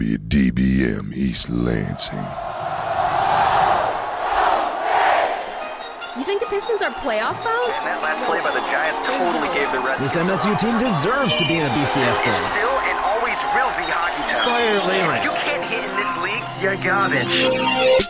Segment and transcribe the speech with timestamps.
[0.00, 2.16] WDBM East Lansing.
[6.16, 7.68] You think the Pistons are playoff bound?
[7.68, 10.00] And that last play by the Giants totally gave the rest.
[10.00, 12.32] This MSU team deserves to be in a BCS bowl.
[12.48, 14.40] Still and always will be hockey town.
[14.48, 15.22] Fire Leyland.
[15.22, 16.44] You can't hit in this league.
[16.62, 18.08] You're garbage.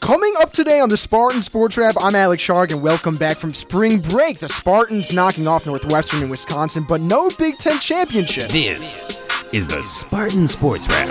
[0.00, 3.54] Coming up today on the Spartan Sports Wrap, I'm Alex Shark, and welcome back from
[3.54, 4.40] spring break.
[4.40, 8.48] The Spartans knocking off Northwestern and Wisconsin, but no Big Ten championship.
[8.50, 11.08] This is the Spartan Sports Wrap.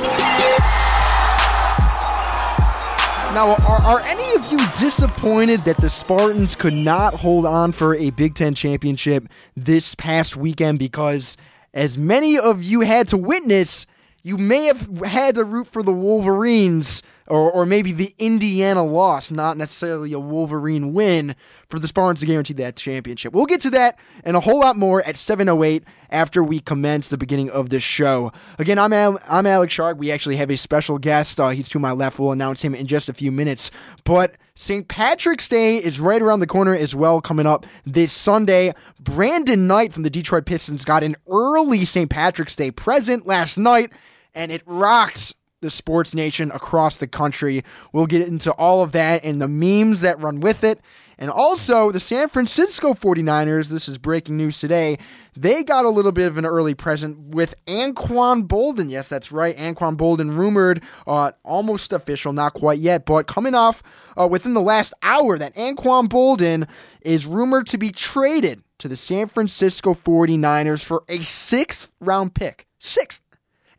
[3.34, 7.96] Now, are, are any of you disappointed that the Spartans could not hold on for
[7.96, 10.80] a Big Ten championship this past weekend?
[10.80, 11.36] Because,
[11.74, 13.86] as many of you had to witness,
[14.30, 19.32] you may have had to root for the Wolverines or, or maybe the Indiana loss,
[19.32, 21.36] not necessarily a Wolverine win
[21.68, 23.34] for the Spartans to guarantee that championship.
[23.34, 27.18] We'll get to that and a whole lot more at 7:08 after we commence the
[27.18, 28.32] beginning of this show.
[28.60, 29.98] Again, I'm Al- I'm Alex Shark.
[29.98, 31.40] We actually have a special guest.
[31.40, 32.20] Uh, he's to my left.
[32.20, 33.72] We'll announce him in just a few minutes.
[34.04, 34.88] But St.
[34.88, 38.74] Patrick's Day is right around the corner as well, coming up this Sunday.
[39.00, 42.10] Brandon Knight from the Detroit Pistons got an early St.
[42.10, 43.94] Patrick's Day present last night,
[44.34, 47.64] and it rocked the sports nation across the country.
[47.92, 50.80] We'll get into all of that and the memes that run with it.
[51.18, 54.98] And also, the San Francisco 49ers, this is breaking news today,
[55.36, 58.90] they got a little bit of an early present with Anquan Boldin.
[58.90, 59.56] Yes, that's right.
[59.58, 63.84] Anquan Boldin rumored, uh, almost official, not quite yet, but coming off
[64.18, 66.70] uh, within the last hour that Anquan Boldin
[67.02, 72.66] is rumored to be traded to the San Francisco 49ers for a sixth round pick.
[72.80, 73.20] Sixth.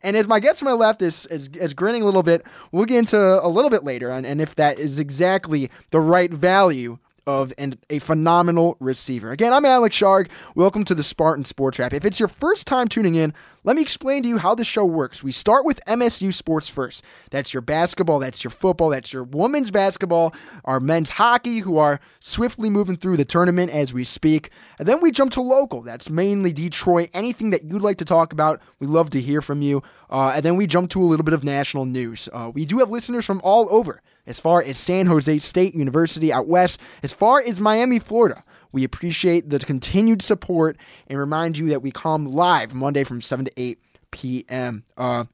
[0.03, 2.85] And as my guest to my left is, is, is grinning a little bit, we'll
[2.85, 6.97] get into a little bit later and, and if that is exactly the right value
[7.27, 9.31] of and a phenomenal receiver.
[9.31, 10.29] Again, I'm Alex Sharg.
[10.55, 11.93] Welcome to the Spartan Sports Wrap.
[11.93, 13.33] If it's your first time tuning in,
[13.63, 15.23] let me explain to you how the show works.
[15.23, 17.03] We start with MSU sports first.
[17.29, 20.33] That's your basketball, that's your football, that's your women's basketball,
[20.65, 24.49] our men's hockey, who are swiftly moving through the tournament as we speak.
[24.79, 25.81] And then we jump to local.
[25.83, 27.11] That's mainly Detroit.
[27.13, 29.83] Anything that you'd like to talk about, we love to hear from you.
[30.09, 32.27] Uh, and then we jump to a little bit of national news.
[32.33, 36.31] Uh, we do have listeners from all over as far as San Jose State University
[36.31, 38.43] out west, as far as Miami, Florida.
[38.71, 40.77] We appreciate the continued support
[41.07, 43.79] and remind you that we come live Monday from 7 to 8
[44.11, 44.83] p.m.
[44.95, 45.25] Uh,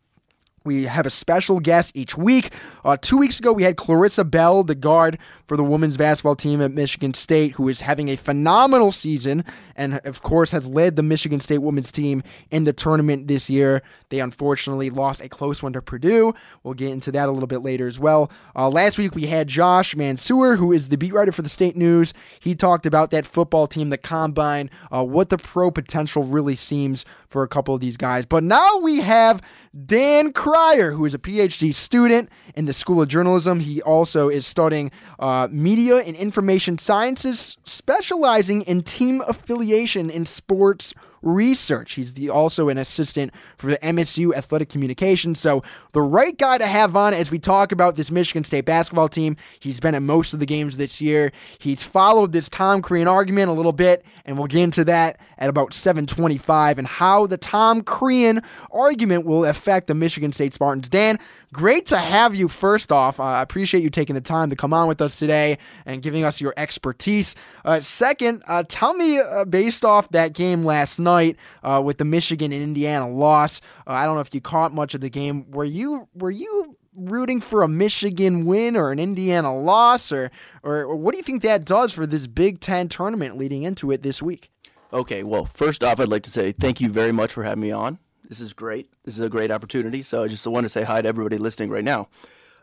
[0.68, 2.54] we have a special guest each week.
[2.86, 5.18] Uh, two weeks ago, we had Clarissa Bell, the guard
[5.48, 9.44] for the women's basketball team at Michigan State, who is having a phenomenal season
[9.76, 13.82] and, of course, has led the Michigan State women's team in the tournament this year.
[14.10, 16.34] They unfortunately lost a close one to Purdue.
[16.64, 18.30] We'll get into that a little bit later as well.
[18.56, 21.78] Uh, last week, we had Josh Mansour, who is the beat writer for the State
[21.78, 22.14] News.
[22.40, 27.06] He talked about that football team, the combine, uh, what the pro potential really seems
[27.28, 28.26] for a couple of these guys.
[28.26, 29.42] But now we have
[29.86, 33.60] Dan Cryer, who is a PhD student in the School of Journalism.
[33.60, 40.94] He also is studying uh, media and information sciences, specializing in team affiliation in sports
[41.22, 41.94] research.
[41.94, 45.40] He's the, also an assistant for the MSU Athletic Communications.
[45.40, 45.64] So,
[45.94, 49.36] the right guy to have on as we talk about this Michigan State basketball team.
[49.60, 51.32] He's been at most of the games this year.
[51.60, 55.50] He's followed this Tom Crean argument a little bit, and we'll get into that at
[55.50, 58.42] about 725 and how the Tom Crean
[58.72, 60.90] argument will affect the Michigan State Spartans.
[60.90, 61.20] Dan,
[61.54, 63.20] great to have you first off.
[63.20, 66.42] I appreciate you taking the time to come on with us today and giving us
[66.42, 67.36] your expertise.
[67.64, 72.06] Uh, second, uh, tell me, uh, based off that game last night uh, with the
[72.06, 75.50] Michigan and Indiana loss, uh, I don't know if you caught much of the game.
[75.52, 80.32] Were you were you rooting for a Michigan win or an Indiana loss, or
[80.64, 84.04] or what do you think that does for this Big Ten tournament leading into it
[84.04, 84.52] this week?
[84.92, 87.72] Okay, well, first off, I'd like to say thank you very much for having me
[87.72, 88.00] on.
[88.28, 88.92] This is great.
[89.06, 90.02] This is a great opportunity.
[90.02, 92.10] So I just want to say hi to everybody listening right now.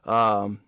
[0.04, 0.60] Um,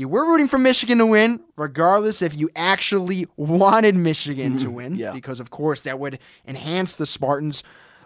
[0.00, 4.94] you were rooting for Michigan to win, regardless if you actually wanted Michigan to win,
[4.94, 5.12] yeah.
[5.12, 6.18] because of course that would
[6.48, 7.62] enhance the Spartans.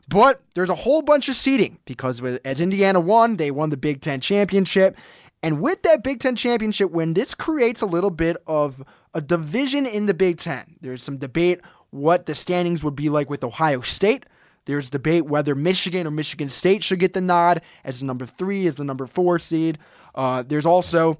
[0.08, 3.76] But there's a whole bunch of seeding because with, as Indiana won, they won the
[3.76, 4.96] Big Ten championship.
[5.42, 8.82] And with that Big Ten championship win, this creates a little bit of
[9.14, 10.76] a division in the Big Ten.
[10.80, 11.60] There's some debate
[11.90, 14.26] what the standings would be like with Ohio State.
[14.66, 18.66] There's debate whether Michigan or Michigan State should get the nod as the number three,
[18.66, 19.78] as the number four seed.
[20.14, 21.18] Uh, there's also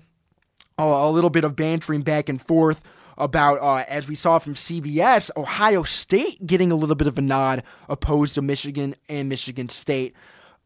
[0.79, 2.83] a, a little bit of bantering back and forth
[3.17, 7.23] about, uh, as we saw from CBS, Ohio State getting a little bit of a
[7.23, 10.15] nod opposed to Michigan and Michigan State.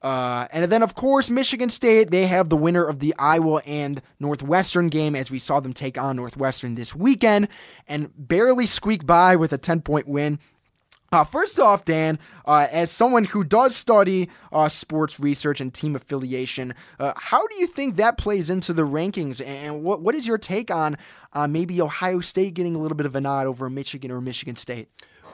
[0.00, 4.00] Uh, and then, of course, Michigan State, they have the winner of the Iowa and
[4.20, 7.49] Northwestern game as we saw them take on Northwestern this weekend
[7.88, 10.38] and barely squeak by with a 10 point win.
[11.10, 15.96] Uh, first off, Dan, uh, as someone who does study uh, sports research and team
[15.96, 19.44] affiliation, uh, how do you think that plays into the rankings?
[19.44, 20.99] And what what is your take on
[21.32, 24.56] uh, maybe Ohio State getting a little bit of a nod over Michigan or Michigan
[24.56, 24.88] State?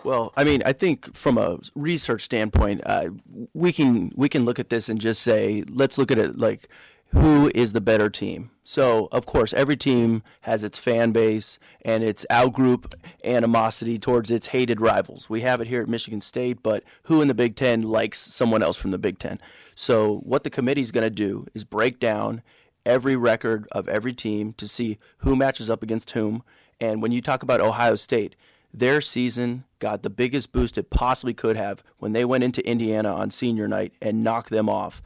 [0.05, 3.09] Well, I mean, I think from a research standpoint, uh,
[3.55, 6.69] we can we can look at this and just say, let's look at it like
[7.15, 8.51] who is the better team.
[8.65, 14.49] So, of course, every team has its fan base and its outgroup animosity towards its
[14.49, 15.31] hated rivals.
[15.31, 18.63] We have it here at Michigan State, but who in the Big Ten likes someone
[18.63, 19.41] else from the Big Ten?
[19.75, 22.43] So, what the committee is going to do is break down
[22.85, 26.43] every record of every team to see who matches up against whom.
[26.81, 28.35] And when you talk about Ohio State,
[28.73, 33.15] their season got the biggest boost it possibly could have when they went into Indiana
[33.15, 35.01] on senior night and knocked them off.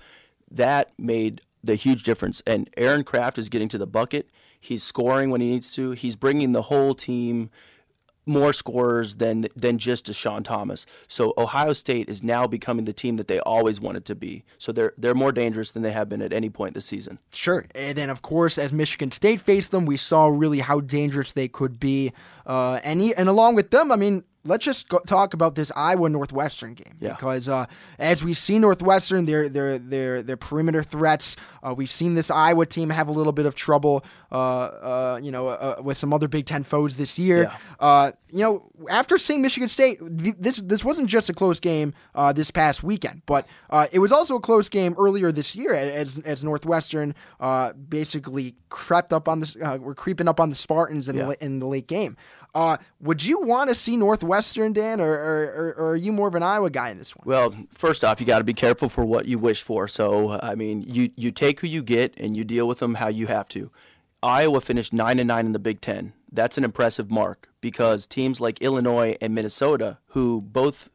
[0.50, 2.42] That made the huge difference.
[2.46, 4.30] And Aaron Craft is getting to the bucket.
[4.60, 5.92] He's scoring when he needs to.
[5.92, 7.50] He's bringing the whole team
[8.28, 10.84] more scorers than than just Deshaun Thomas.
[11.08, 14.44] So Ohio State is now becoming the team that they always wanted to be.
[14.58, 17.18] So they're they're more dangerous than they have been at any point this season.
[17.32, 17.64] Sure.
[17.74, 21.48] And then, of course, as Michigan State faced them, we saw really how dangerous they
[21.48, 22.12] could be.
[22.46, 25.70] Uh, and, he, and along with them, I mean, let's just go, talk about this
[25.76, 27.10] Iowa Northwestern game Yeah.
[27.14, 27.66] because uh,
[27.98, 31.36] as we've seen Northwestern, their their their their perimeter threats.
[31.62, 35.32] Uh, we've seen this Iowa team have a little bit of trouble, uh, uh, you
[35.32, 37.42] know, uh, with some other Big Ten foes this year.
[37.42, 37.56] Yeah.
[37.80, 41.94] Uh, you know, after seeing Michigan State, th- this this wasn't just a close game
[42.14, 45.74] uh, this past weekend, but uh, it was also a close game earlier this year
[45.74, 51.08] as as Northwestern uh, basically crept up on uh, were creeping up on the Spartans
[51.08, 51.26] in, Yeah.
[51.26, 52.16] the, in the late game.
[52.58, 56.34] Uh, would you want to see Northwestern, Dan, or, or, or, are you more of
[56.34, 57.22] an Iowa guy in this one?
[57.24, 59.86] Well, first off, you got to be careful for what you wish for.
[59.86, 63.06] So, I mean, you you take who you get and you deal with them how
[63.06, 63.70] you have to.
[64.24, 66.14] Iowa finished nine and nine in the Big Ten.
[66.32, 70.90] That's an impressive mark because teams like Illinois and Minnesota, who both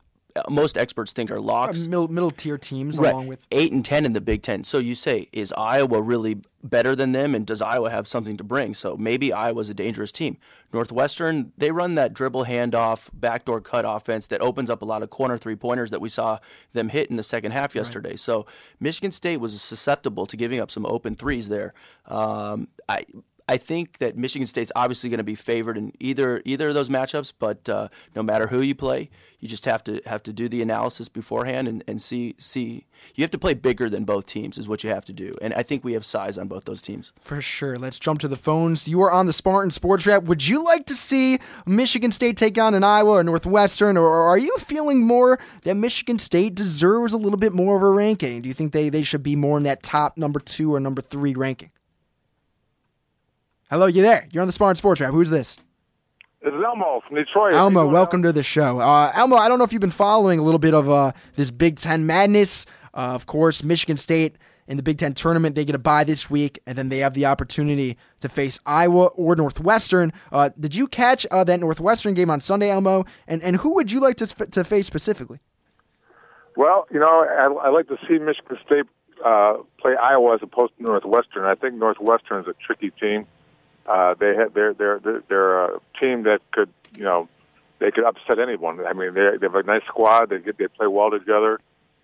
[0.50, 3.12] most experts think are locks, middle middle tier teams Right.
[3.13, 4.63] along with eight and ten in the Big Ten.
[4.63, 8.44] So you say, is Iowa really better than them, and does Iowa have something to
[8.44, 8.74] bring?
[8.74, 10.38] So maybe Iowa's a dangerous team.
[10.74, 15.10] Northwestern, they run that dribble handoff, backdoor cut offense that opens up a lot of
[15.12, 16.40] corner three pointers that we saw
[16.74, 18.16] them hit in the second half yesterday.
[18.16, 18.46] So
[18.80, 21.74] Michigan State was susceptible to giving up some open threes there.
[22.08, 23.06] Um, I.
[23.48, 26.90] I think that Michigan State's obviously going to be favored in either either of those
[26.90, 29.10] matchups, but uh, no matter who you play,
[29.40, 32.86] you just have to have to do the analysis beforehand and, and see see.
[33.16, 35.54] You have to play bigger than both teams is what you have to do, and
[35.54, 37.12] I think we have size on both those teams.
[37.20, 37.76] For sure.
[37.76, 38.88] Let's jump to the phones.
[38.88, 40.24] You are on the Spartan Sports Wrap.
[40.24, 44.38] Would you like to see Michigan State take on an Iowa or Northwestern, or are
[44.38, 48.42] you feeling more that Michigan State deserves a little bit more of a ranking?
[48.42, 51.02] Do you think they, they should be more in that top number two or number
[51.02, 51.72] three ranking?
[53.70, 54.27] Hello, you there?
[54.32, 55.12] You're on the Spartan Sports Wrap.
[55.12, 55.58] Who's this?
[56.41, 57.53] Is Elmo from Detroit.
[57.53, 58.79] Elmo, welcome to the show.
[58.79, 61.50] Uh, Elmo, I don't know if you've been following a little bit of uh, this
[61.51, 62.65] Big Ten madness.
[62.93, 66.29] Uh, of course, Michigan State in the Big Ten tournament, they get a bye this
[66.29, 70.12] week, and then they have the opportunity to face Iowa or Northwestern.
[70.32, 73.05] Uh, did you catch uh, that Northwestern game on Sunday, Elmo?
[73.27, 75.39] And and who would you like to to face specifically?
[76.58, 78.86] Well, you know, I, I like to see Michigan State
[79.25, 81.46] uh, play Iowa as opposed to Northwestern.
[81.46, 83.25] I think Northwestern is a tricky team.
[83.86, 87.28] Uh, they had they're they're they're, a team that could you know
[87.80, 88.86] they could upset anyone.
[88.86, 90.30] I mean, they they have a nice squad.
[90.30, 91.60] They get they play well together.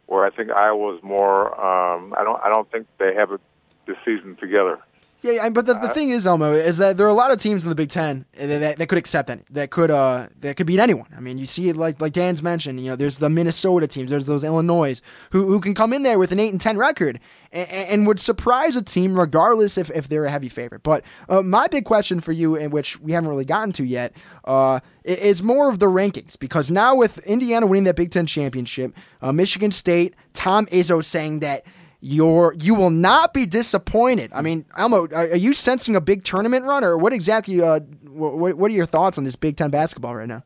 [0.07, 1.47] Where I think Iowa is more.
[1.53, 3.41] Um, I don't I don't think they have it
[3.85, 4.79] this season together.
[5.21, 7.63] Yeah, but the, the thing is, Elmo, is that there are a lot of teams
[7.63, 10.65] in the Big Ten that, that, that could accept any, that could uh that could
[10.65, 11.07] beat anyone.
[11.15, 12.79] I mean, you see it like like Dan's mentioned.
[12.79, 16.17] You know, there's the Minnesota teams, there's those Illinois who who can come in there
[16.17, 17.19] with an eight and ten record
[17.51, 20.83] and, and would surprise a team regardless if, if they're a heavy favorite.
[20.83, 24.13] But uh, my big question for you, in which we haven't really gotten to yet,
[24.45, 28.95] uh, is more of the rankings because now with Indiana winning that Big Ten championship,
[29.21, 31.65] uh, Michigan State, Tom Izzo saying that
[32.01, 34.31] you're you will not be disappointed.
[34.33, 37.61] I mean, Elmo, are, are you sensing a big tournament run, or what exactly?
[37.61, 40.43] Uh, what, what are your thoughts on this Big Ten basketball right now?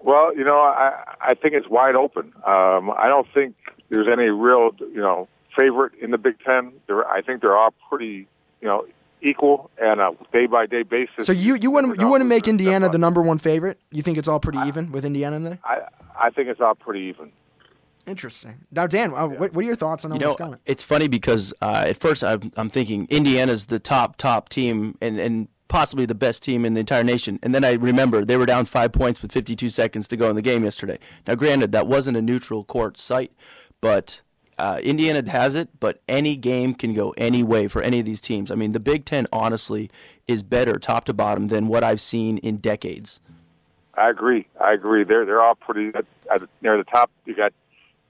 [0.00, 2.32] Well, you know, I I think it's wide open.
[2.44, 3.54] Um, I don't think
[3.88, 6.72] there's any real you know favorite in the Big Ten.
[6.86, 8.26] There, I think they're all pretty
[8.60, 8.86] you know
[9.22, 11.26] equal and a day by day basis.
[11.26, 13.78] So you you wouldn't you wouldn't make Indiana the number one favorite?
[13.90, 15.58] You think it's all pretty even with Indiana in there?
[15.64, 15.80] I
[16.18, 17.32] I think it's all pretty even.
[18.06, 18.64] Interesting.
[18.72, 20.60] Now, Dan, uh, what, what are your thoughts on you know, comment?
[20.66, 25.18] It's funny because uh, at first I'm, I'm thinking Indiana's the top top team and
[25.18, 27.38] and possibly the best team in the entire nation.
[27.42, 30.36] And then I remember they were down five points with 52 seconds to go in
[30.36, 30.98] the game yesterday.
[31.26, 33.32] Now, granted, that wasn't a neutral court site,
[33.80, 34.20] but
[34.58, 35.70] uh, Indiana has it.
[35.80, 38.50] But any game can go any way for any of these teams.
[38.50, 39.90] I mean, the Big Ten honestly
[40.28, 43.20] is better top to bottom than what I've seen in decades.
[43.94, 44.46] I agree.
[44.60, 45.04] I agree.
[45.04, 47.10] They're they're all pretty at, at, near the top.
[47.26, 47.52] You got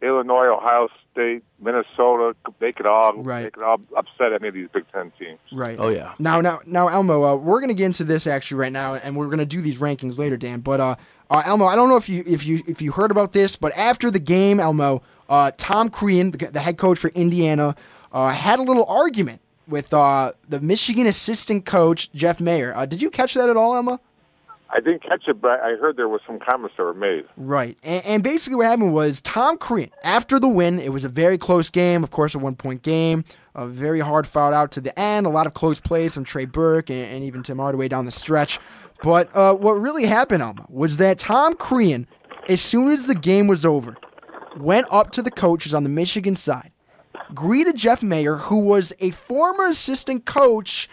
[0.03, 3.45] Illinois, Ohio State, Minnesota, they could all right.
[3.45, 5.39] they could all upset any of these Big Ten teams.
[5.53, 5.77] Right.
[5.79, 6.15] Oh yeah.
[6.19, 9.29] Now, now, now, Elmo, uh, we're gonna get into this actually right now, and we're
[9.29, 10.61] gonna do these rankings later, Dan.
[10.61, 10.97] But uh,
[11.31, 13.73] uh, Elmo, I don't know if you if you if you heard about this, but
[13.77, 17.77] after the game, Elmo, uh, Tom Crean, the, the, head coach for Indiana,
[18.13, 22.75] uh, had a little argument with uh, the Michigan assistant coach Jeff Meyer.
[22.75, 24.01] Uh, did you catch that at all, Elmo?
[24.75, 27.25] I didn't catch it, but I heard there was some comments that were made.
[27.37, 27.77] Right.
[27.83, 31.37] And, and, basically what happened was Tom Crean, after the win, it was a very
[31.37, 33.25] close game, of course, a one point game,
[33.55, 36.47] a very hard fought out to the end, a lot of close plays from Trey
[36.47, 38.59] Burke and, and even Tim Hardaway down the stretch.
[39.03, 42.07] But uh, what really happened, Elmo, was that Tom Crean,
[42.49, 43.97] as soon as the game was over,
[44.57, 46.71] went up to the coaches on the Michigan side,
[47.35, 50.89] greeted Jeff Meyer, who was a former assistant coach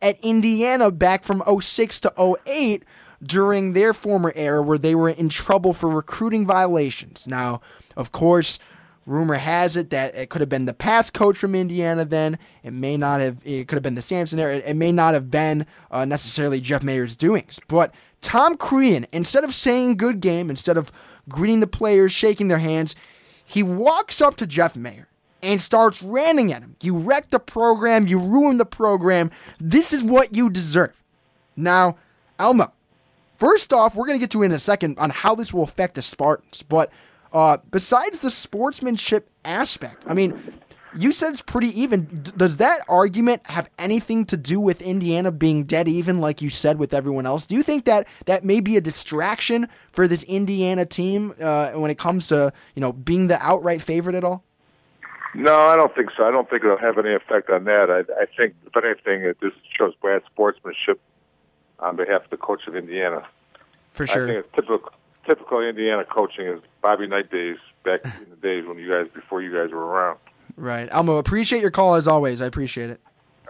[0.00, 2.84] at Indiana back from 06 to 08
[3.24, 7.26] during their former era where they were in trouble for recruiting violations.
[7.26, 7.60] Now,
[7.96, 8.58] of course,
[9.06, 12.38] rumor has it that it could have been the past coach from Indiana then.
[12.62, 14.56] It may not have, it could have been the Sampson era.
[14.56, 17.60] It may not have been uh, necessarily Jeff Meyer's doings.
[17.68, 20.90] But Tom Crean, instead of saying good game, instead of
[21.28, 22.94] greeting the players, shaking their hands,
[23.44, 25.08] he walks up to Jeff Meyer
[25.42, 26.76] and starts ranting at him.
[26.82, 28.06] You wrecked the program.
[28.06, 29.30] You ruined the program.
[29.60, 30.94] This is what you deserve.
[31.54, 31.98] Now,
[32.38, 32.72] Elmo,
[33.36, 35.94] First off, we're going to get to in a second on how this will affect
[35.94, 36.62] the Spartans.
[36.62, 36.90] But
[37.32, 40.40] uh, besides the sportsmanship aspect, I mean,
[40.96, 42.22] you said it's pretty even.
[42.36, 46.78] Does that argument have anything to do with Indiana being dead even, like you said
[46.78, 47.46] with everyone else?
[47.46, 51.90] Do you think that that may be a distraction for this Indiana team uh, when
[51.90, 54.44] it comes to you know being the outright favorite at all?
[55.34, 56.24] No, I don't think so.
[56.24, 57.90] I don't think it'll have any effect on that.
[57.90, 61.00] I, I think, if anything, it just shows bad sportsmanship
[61.80, 63.26] on behalf of the coach of Indiana.
[63.90, 64.24] For sure.
[64.24, 64.90] I think it's typical,
[65.26, 69.42] typical Indiana coaching is Bobby Knight days back in the days when you guys before
[69.42, 70.18] you guys were around.
[70.56, 71.16] Right, Elmo.
[71.16, 72.40] Appreciate your call as always.
[72.40, 73.00] I appreciate it.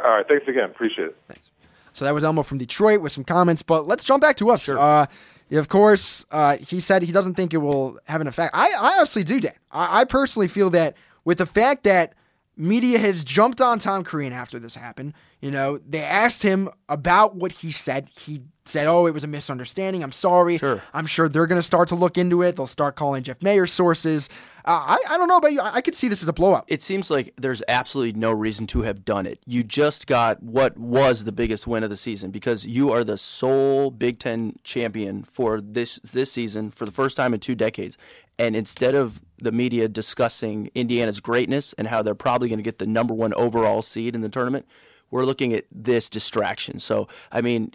[0.02, 0.64] All right, thanks again.
[0.64, 1.16] Appreciate it.
[1.28, 1.50] Thanks.
[1.92, 4.64] So that was Elmo from Detroit with some comments, but let's jump back to us.
[4.64, 4.78] Sure.
[4.78, 5.06] Uh,
[5.52, 8.54] of course, uh, he said he doesn't think it will have an effect.
[8.54, 9.52] I, I honestly do, Dan.
[9.70, 12.14] I, I personally feel that with the fact that
[12.56, 17.36] media has jumped on Tom Crean after this happened, you know, they asked him about
[17.36, 18.08] what he said.
[18.08, 20.02] He said, "Oh, it was a misunderstanding.
[20.02, 20.58] I'm sorry.
[20.58, 20.82] Sure.
[20.94, 22.56] I'm sure they're going to start to look into it.
[22.56, 24.28] They'll start calling Jeff Meyer sources.
[24.66, 25.60] Uh, I, I don't know about you.
[25.60, 26.64] I, I could see this as a blowout.
[26.68, 29.38] It seems like there's absolutely no reason to have done it.
[29.44, 33.18] You just got what was the biggest win of the season because you are the
[33.18, 37.98] sole Big Ten champion for this this season for the first time in two decades.
[38.38, 42.78] And instead of the media discussing Indiana's greatness and how they're probably going to get
[42.78, 44.66] the number one overall seed in the tournament,
[45.10, 46.78] we're looking at this distraction.
[46.80, 47.72] So, I mean,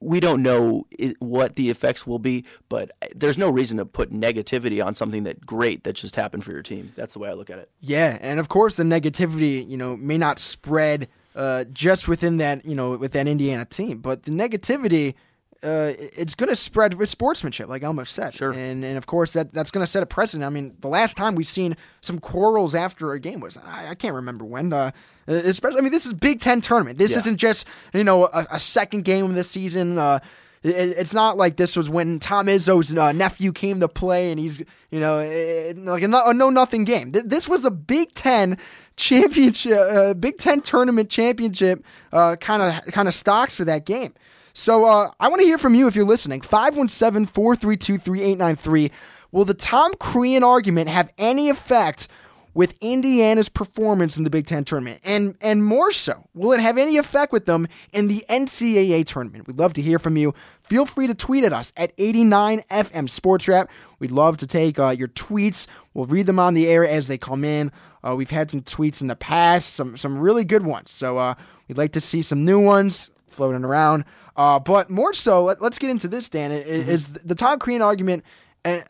[0.00, 0.86] we don't know
[1.18, 5.46] what the effects will be, but there's no reason to put negativity on something that
[5.46, 6.92] great that just happened for your team.
[6.94, 7.70] That's the way I look at it.
[7.80, 12.64] Yeah, and of course the negativity, you know, may not spread uh, just within that,
[12.66, 15.14] you know, with that Indiana team, but the negativity,
[15.62, 18.32] uh, it's going to spread with sportsmanship, like Elmo said.
[18.34, 18.52] Sure.
[18.52, 20.44] And and of course that that's going to set a precedent.
[20.46, 23.94] I mean, the last time we've seen some quarrels after a game was I, I
[23.94, 24.72] can't remember when.
[24.72, 24.92] Uh,
[25.26, 26.96] especially, I mean, this is Big Ten tournament.
[26.98, 27.18] This Yeah.
[27.18, 29.98] isn't just you know a, a second game of the season.
[29.98, 30.20] Uh,
[30.62, 34.40] it- it's not like this was when Tom Izzo's uh, nephew came to play and
[34.40, 34.58] he's,
[34.90, 37.12] you know, eh, like a no, a no nothing game.
[37.12, 38.58] Th- This was a Big Ten
[38.96, 44.14] championship, uh, Big Ten tournament championship kind of kind of stocks for that game.
[44.58, 46.40] So uh, I want to hear from you if you're listening.
[46.40, 48.90] 517 432 3893.
[49.30, 52.08] Will the Tom Crean argument have any effect
[52.54, 55.00] with Indiana's performance in the Big Ten tournament?
[55.04, 59.46] And and more so, will it have any effect with them in the NCAA tournament?
[59.46, 60.34] We'd love to hear from you.
[60.64, 63.70] Feel free to tweet at us at 89FM Sports Wrap.
[64.00, 65.68] We'd love to take uh, your tweets.
[65.94, 67.70] We'll read them on the air as they come in.
[68.04, 70.90] Uh, we've had some tweets in the past, some some really good ones.
[70.90, 71.36] So uh,
[71.68, 74.04] we'd like to see some new ones floating around.
[74.38, 76.52] Uh, but more so, let, us get into this, Dan.
[76.52, 78.24] i- Is the Tom Crean argument
[78.64, 78.84] and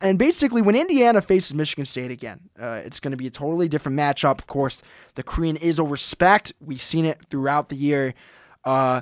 [0.00, 3.68] and basically, when Indiana faces Michigan State again, uh, it's going to be a totally
[3.68, 4.38] different matchup.
[4.38, 4.80] Of course,
[5.16, 6.52] the Korean is a respect.
[6.60, 8.14] We've seen it throughout the year.
[8.64, 9.00] Uh,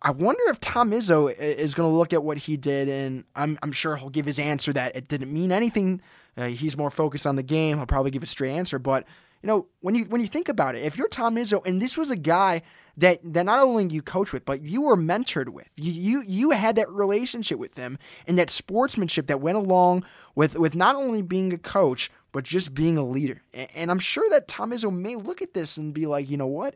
[0.00, 3.58] I wonder if Tom Izzo is going to look at what he did, and I'm,
[3.62, 6.00] I'm sure he'll give his answer that it didn't mean anything.
[6.36, 7.76] Uh, he's more focused on the game.
[7.76, 8.78] He'll probably give a straight answer.
[8.78, 9.04] But
[9.42, 11.96] you know, when you when you think about it, if you're Tom Izzo, and this
[11.98, 12.62] was a guy
[12.98, 16.50] that that not only you coach with, but you were mentored with, you you, you
[16.50, 21.22] had that relationship with them and that sportsmanship that went along with with not only
[21.22, 23.42] being a coach but just being a leader.
[23.54, 26.36] And, and I'm sure that Tom Izzo may look at this and be like, you
[26.36, 26.74] know what,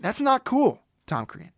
[0.00, 1.52] that's not cool, Tom Crean.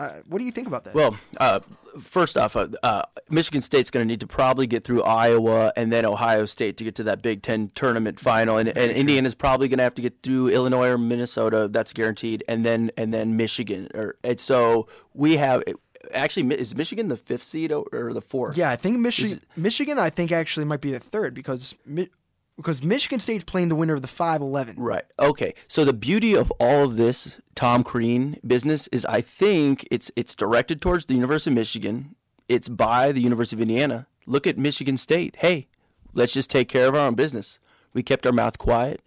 [0.00, 0.94] Uh, what do you think about that?
[0.94, 1.60] Well, uh,
[2.00, 5.92] first off, uh, uh, Michigan State's going to need to probably get through Iowa and
[5.92, 9.68] then Ohio State to get to that Big Ten tournament final, and, and Indiana's probably
[9.68, 11.68] going to have to get through Illinois or Minnesota.
[11.70, 13.88] That's guaranteed, and then and then Michigan.
[13.94, 15.62] Or and so we have
[16.14, 18.56] actually is Michigan the fifth seed or, or the fourth?
[18.56, 19.42] Yeah, I think Michigan.
[19.54, 22.08] Michigan, I think actually might be the third because Mi-
[22.60, 24.76] because Michigan State's playing the winner of the five eleven.
[24.76, 25.04] Right.
[25.18, 25.54] Okay.
[25.66, 30.34] So the beauty of all of this Tom Crean business is I think it's it's
[30.34, 32.14] directed towards the University of Michigan.
[32.48, 34.06] It's by the University of Indiana.
[34.26, 35.36] Look at Michigan State.
[35.38, 35.68] Hey,
[36.14, 37.58] let's just take care of our own business.
[37.94, 39.00] We kept our mouth quiet.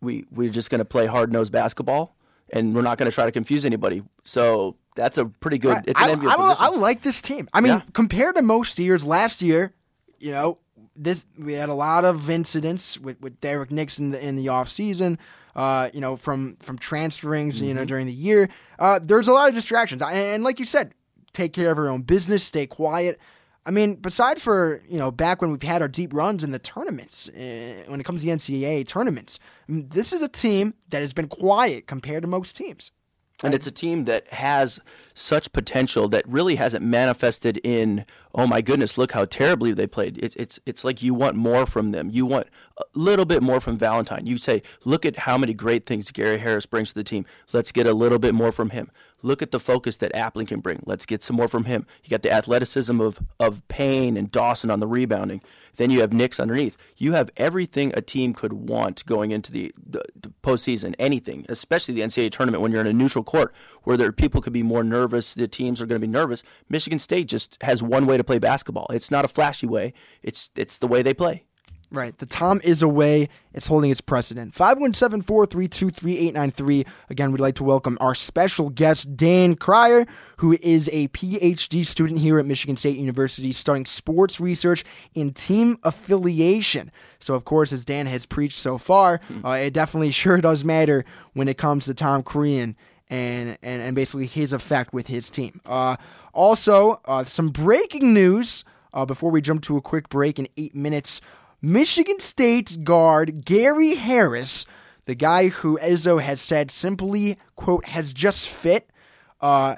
[0.00, 2.16] We we're just going to play hard-nosed basketball
[2.52, 4.02] and we're not going to try to confuse anybody.
[4.24, 6.74] So that's a pretty good it's an I, enviable I, don't- position.
[6.74, 7.48] I like this team.
[7.52, 7.82] I mean, Yeah.
[7.92, 9.72] compared to most years, last year,
[10.18, 10.58] you know,
[10.96, 14.48] this we had a lot of incidents with, with Derek Nixon in the, in the
[14.48, 15.18] off season.
[15.56, 17.76] Uh, you know, from from transferings, you Mm-hmm.
[17.76, 18.48] know, during the year.
[18.78, 20.92] Uh, there's a lot of distractions, and, and like you said,
[21.32, 23.20] take care of your own business, stay quiet.
[23.64, 26.58] I mean, besides for you know, back when we've had our deep runs in the
[26.58, 30.74] tournaments, uh, when it comes to the NCAA tournaments, I mean, this is a team
[30.88, 32.90] that has been quiet compared to most teams.
[33.42, 34.80] And it's a team that has
[35.12, 40.18] such potential that really hasn't manifested in oh my goodness look how terribly they played.
[40.18, 42.10] It's it's it's like you want more from them.
[42.10, 42.46] You want
[42.78, 44.26] a little bit more from Valentine.
[44.26, 47.26] You say look at how many great things Gary Harris brings to the team.
[47.52, 48.90] Let's get a little bit more from him
[49.24, 50.82] look at the focus that Appling can bring.
[50.86, 51.86] Let's get some more from him.
[52.04, 55.42] You got the athleticism of of Payne and Dawson on the rebounding.
[55.76, 56.76] Then you have Knicks underneath.
[56.96, 61.94] You have everything a team could want going into the, the, the postseason anything especially
[61.94, 64.84] the NCAA tournament when you're in a neutral court where there people could be more
[64.84, 66.42] nervous the teams are going to be nervous.
[66.68, 68.86] Michigan State just has one way to play basketball.
[68.90, 69.92] It's not a flashy way.
[70.22, 71.44] It's it's the way they play
[71.94, 72.18] Right.
[72.18, 73.28] The Tom is away.
[73.52, 74.52] It's holding its precedent.
[74.52, 76.84] 517 432 3893.
[77.08, 80.04] Again, we'd like to welcome our special guest, Dan Cryer,
[80.38, 85.78] who is a PhD student here at Michigan State University studying sports research in team
[85.84, 86.90] affiliation.
[87.20, 91.04] So, of course, as Dan has preached so far, uh, it definitely sure does matter
[91.34, 92.74] when it comes to Tom Crean
[93.08, 95.60] and, and, and basically his effect with his team.
[95.64, 95.96] Uh,
[96.32, 100.74] also, uh, some breaking news uh, before we jump to a quick break in eight
[100.74, 101.20] minutes.
[101.64, 104.66] Michigan State guard Gary Harris,
[105.06, 108.90] the guy who Izzo has said simply, quote, has just fit,
[109.40, 109.76] uh,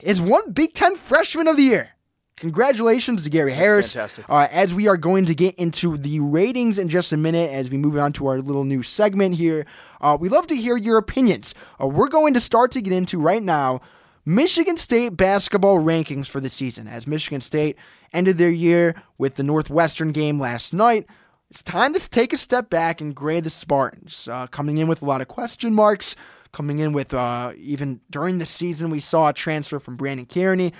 [0.00, 1.96] is one Big Ten freshman of the year.
[2.36, 3.92] Congratulations to Gary Harris.
[3.92, 4.24] fantastic.
[4.28, 7.70] Uh, as we are going to get into the ratings in just a minute, as
[7.70, 9.66] we move on to our little new segment here,
[10.00, 11.54] uh, we love to hear your opinions.
[11.82, 13.80] Uh, we're going to start to get into right now
[14.24, 17.76] Michigan State basketball rankings for the season, as Michigan State
[18.12, 21.06] ended their year with the Northwestern game last night.
[21.50, 24.28] it's time to take a step back and grade the Spartans.
[24.30, 26.16] Uh, coming in with a lot of question marks,
[26.52, 30.72] coming in with uh, even during the season, we saw a transfer from Brandon Kearney.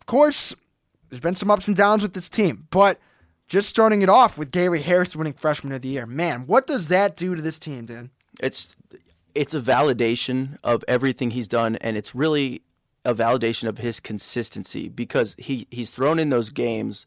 [0.00, 0.54] Of course,
[1.08, 2.98] there's been some ups and downs with this team, but
[3.46, 6.88] just starting it off with Gary Harris winning Freshman of the Year, man, what does
[6.88, 8.10] that do to this team, Dan?
[8.42, 8.74] It's
[9.34, 12.62] it's a validation of everything he's done, and it's really
[13.04, 17.06] a validation of his consistency because he he's thrown in those games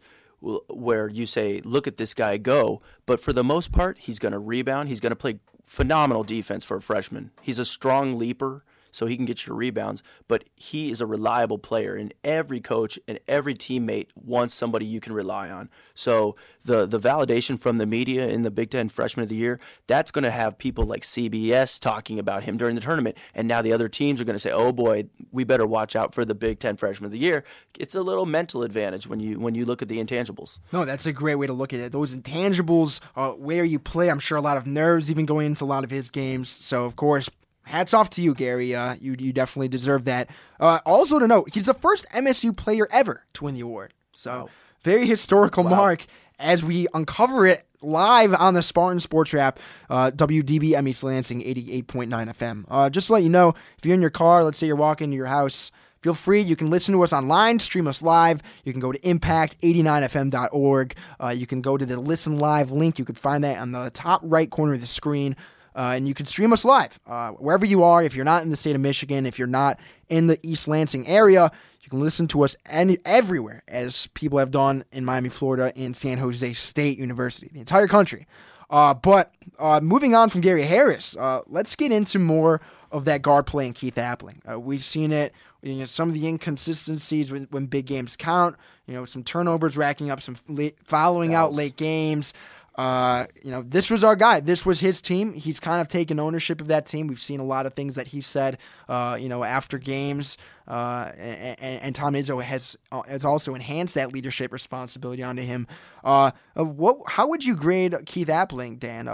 [0.70, 2.82] where you say, look at this guy go.
[3.06, 4.90] But for the most part, he's going to rebound.
[4.90, 7.32] He's going to play phenomenal defense for a freshman.
[7.42, 8.64] He's a strong leaper
[8.96, 10.02] so he can get your rebounds.
[10.30, 15.02] But he is a reliable player, and every coach and every teammate wants somebody you
[15.02, 15.70] can rely on.
[15.94, 19.60] So the the validation from the media in the Big Ten Freshman of the Year,
[19.88, 23.62] that's going to have people like CBS talking about him during the tournament, and now
[23.62, 26.36] the other teams are going to say, "Oh boy, we better watch out for the
[26.36, 27.44] Big Ten Freshman of the Year."
[27.78, 30.60] It's a little mental advantage when you when you look at the intangibles.
[30.72, 31.92] No, that's a great way to look at it.
[31.92, 35.66] Those intangibles, uh, where you play, I'm sure a lot of nerves even going into
[35.66, 36.48] a lot of his games.
[36.48, 37.30] So of course,
[37.66, 38.74] hats off to you, Gary.
[38.74, 40.30] Uh, you you definitely deserve that.
[40.60, 43.94] Uh, also to note, he's the first MSU player ever to win the award.
[44.14, 44.50] So
[44.84, 45.72] very historical wow.
[45.72, 46.06] mark
[46.40, 51.84] as we uncover it live on the Spartan Sports Wrap, uh, WDBM East Lansing 88.9
[52.08, 52.66] FM.
[52.68, 55.12] Uh, just to let you know, if you're in your car, let's say you're walking
[55.12, 56.42] to your house, feel free.
[56.42, 58.42] You can listen to us online, stream us live.
[58.64, 60.96] You can go to impact89fm.org.
[61.24, 63.00] Uh, you can go to the Listen Live link.
[63.00, 65.36] You can find that on the top right corner of the screen.
[65.76, 68.02] Uh, and you can stream us live uh, wherever you are.
[68.02, 71.06] If you're not in the state of Michigan, if you're not in the East Lansing
[71.08, 75.72] area, you can listen to us any, everywhere, as people have done in Miami, Florida,
[75.76, 78.26] and San Jose State University, the entire country.
[78.70, 82.62] Uh, but uh, moving on from Gary Harris, uh, let's get into more
[82.92, 84.40] of that guard play in Keith Appling.
[84.50, 88.56] Uh, we've seen it, you know, some of the inconsistencies when, when, big games count.
[88.88, 92.34] You know, some turnovers racking up, some late, following out late games.
[92.78, 94.40] Uh, you know, this was our guy.
[94.40, 95.34] This was his team.
[95.34, 97.08] He's kind of taken ownership of that team.
[97.08, 98.58] We've seen a lot of things that he said,
[98.90, 100.38] uh, you know, after games.
[100.68, 105.68] Uh, and, and, Tom Izzo has uh, has also enhanced that leadership responsibility onto him.
[106.04, 106.98] Uh, uh, what?
[107.08, 109.08] How would you grade Keith Appling, Dan?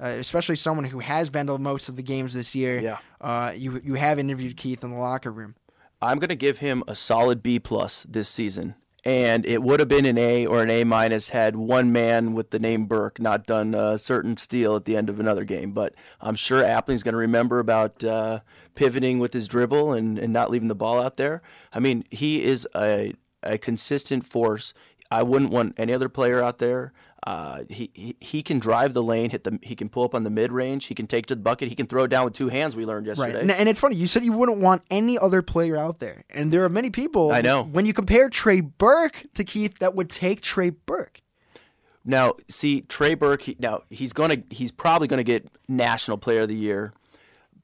[0.00, 2.80] especially someone who has been to most of the games this year.
[3.20, 3.52] Yeah.
[3.52, 5.54] you you have interviewed Keith in the locker room.
[6.02, 9.88] I'm going to give him a solid B plus this season and it would have
[9.88, 13.46] been an A or an A minus had one man with the name Burke not
[13.46, 15.72] done a certain steal at the end of another game.
[15.72, 18.40] But I'm sure Appling's going to remember about uh,
[18.74, 21.42] pivoting with his dribble and, and not leaving the ball out there.
[21.72, 24.74] I mean, he is a, a consistent force.
[25.10, 26.92] I wouldn't want any other player out there.
[27.26, 30.22] Uh, he, he he can drive the lane, hit the he can pull up on
[30.22, 32.32] the mid range, he can take to the bucket, he can throw it down with
[32.32, 32.76] two hands.
[32.76, 33.34] We learned yesterday.
[33.34, 33.42] Right.
[33.42, 36.52] And, and, it's funny you said you wouldn't want any other player out there, and
[36.52, 37.32] there are many people.
[37.32, 41.20] I know when you compare Trey Burke to Keith, that would take Trey Burke.
[42.04, 43.42] Now, see Trey Burke.
[43.42, 46.92] He, now he's gonna he's probably gonna get National Player of the Year,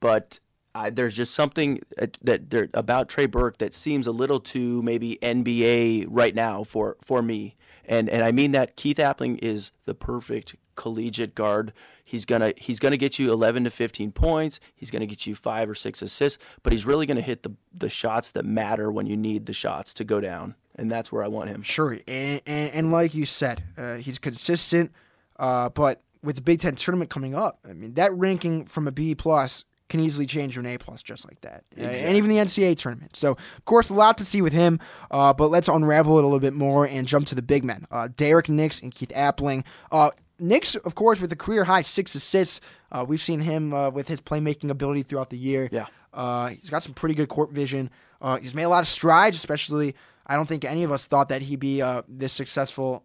[0.01, 0.39] but
[0.75, 1.79] uh, there's just something
[2.21, 6.97] that there, about Trey Burke that seems a little too maybe NBA right now for
[7.01, 7.55] for me
[7.87, 11.73] and and I mean that Keith Appling is the perfect collegiate guard.
[12.03, 14.59] He's gonna he's gonna get you 11 to 15 points.
[14.75, 17.89] He's gonna get you five or six assists, but he's really gonna hit the the
[17.89, 21.27] shots that matter when you need the shots to go down, and that's where I
[21.27, 21.61] want him.
[21.63, 24.91] Sure, and and, and like you said, uh, he's consistent,
[25.37, 28.91] uh, but with the Big Ten tournament coming up, I mean that ranking from a
[28.91, 32.01] B plus can easily change to an A plus just like that, exactly.
[32.01, 33.15] and even the NCAA tournament.
[33.15, 34.79] So, of course, a lot to see with him.
[35.11, 37.85] Uh, but let's unravel it a little bit more and jump to the big men,
[37.91, 39.63] uh, Derrick Nix and Keith Appling.
[39.91, 42.61] Uh, Nix, of course, with a career high six assists.
[42.91, 45.69] Uh, we've seen him uh, with his playmaking ability throughout the year.
[45.71, 47.89] Yeah, uh, he's got some pretty good court vision.
[48.41, 49.95] he's made a lot of strides, especially.
[50.27, 53.03] I don't think any of us thought that he'd be this successful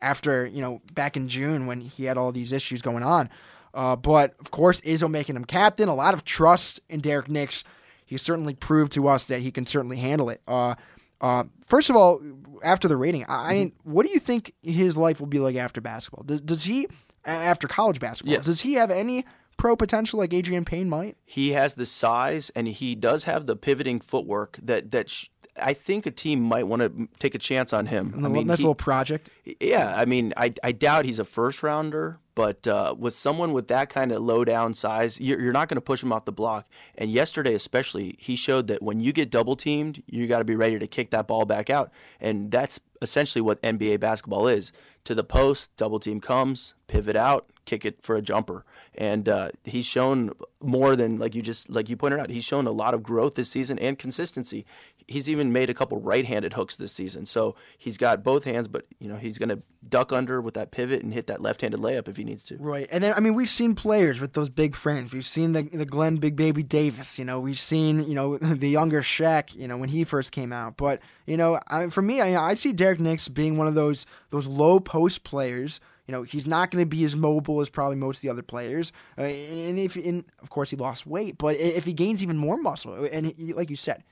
[0.00, 3.30] after you know back in June when he had all these issues going on.
[3.78, 7.62] Uh, but of course, Izzo making him captain, a lot of trust in Derrick Nix.
[8.04, 10.42] He certainly proved to us that he can certainly handle it.
[10.48, 10.74] Uh,
[11.20, 12.20] uh, first of all,
[12.64, 13.92] after the rating, I, mm-hmm.
[13.92, 16.24] what do you think his life will be like after basketball?
[16.24, 16.88] Does, does he,
[17.24, 18.46] after college basketball, yes.
[18.46, 19.24] does he have any
[19.56, 21.16] pro potential like Adreian Payne might?
[21.24, 25.28] He has the size and he does have the pivoting footwork that that sh-
[25.60, 28.14] I think a team might want to take a chance on him.
[28.24, 29.30] I mean, nice he, little project.
[29.60, 33.68] Yeah, I mean, I, I doubt he's a first rounder, but uh, with someone with
[33.68, 36.32] that kind of low down size, you're, you're not going to push him off the
[36.32, 36.66] block.
[36.96, 40.54] And yesterday, especially, he showed that when you get double teamed, you got to be
[40.54, 41.90] ready to kick that ball back out.
[42.20, 44.72] And that's essentially what NBA basketball is.
[45.04, 48.64] To the post, double team comes, pivot out, kick it for a jumper.
[48.94, 52.30] And uh, he's shown more than like you just like you pointed out.
[52.30, 54.64] He's shown a lot of growth this season and consistency
[55.08, 57.24] he's even made a couple right-handed hooks this season.
[57.24, 60.70] So he's got both hands, but you know he's going to duck under with that
[60.70, 62.56] pivot and hit that left-handed layup if he needs to.
[62.58, 65.12] Right, and then I mean we've seen players with those big frames.
[65.12, 67.18] We've seen the the Glenn Big Baby Davis.
[67.18, 69.56] You know, we've seen you know the younger Shaq.
[69.56, 70.76] You know when he first came out.
[70.76, 74.06] But you know, I, for me, I, I see Derrick Nix being one of those
[74.30, 75.80] those low post players.
[76.06, 78.42] You know, he's not going to be as mobile as probably most of the other
[78.42, 78.92] players.
[79.18, 82.56] Uh, and, if, and of course, he lost weight, but if he gains even more
[82.56, 84.02] muscle, and he, like you said,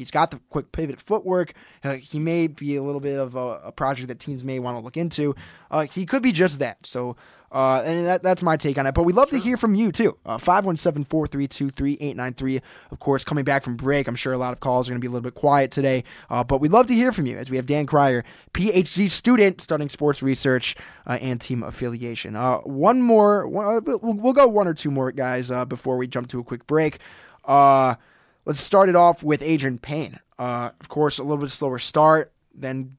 [0.00, 1.52] He's got the quick pivot footwork.
[1.84, 4.78] Uh, he may be a little bit of a, a project that teams may want
[4.78, 5.34] to look into.
[5.70, 6.86] Uh, he could be just that.
[6.86, 7.16] So,
[7.52, 8.94] uh, and that, that's my take on it.
[8.94, 9.38] But we'd love sure.
[9.38, 10.16] to hear from you, too.
[10.24, 12.62] Uh, 517 432 3893.
[12.90, 15.04] Of course, coming back from break, I'm sure a lot of calls are going to
[15.04, 16.04] be a little bit quiet today.
[16.30, 19.60] Uh, but we'd love to hear from you as we have Dan Cryer, PhD student
[19.60, 22.36] studying sports research uh, and team affiliation.
[22.36, 26.40] one more, one, we'll, we'll, go one or two more, guys, before we jump to
[26.40, 27.00] a quick break.
[27.44, 27.96] Uh,
[28.44, 30.18] Let's start it off with Adreian Payne.
[30.38, 32.96] Uh, of course, a little bit slower start, then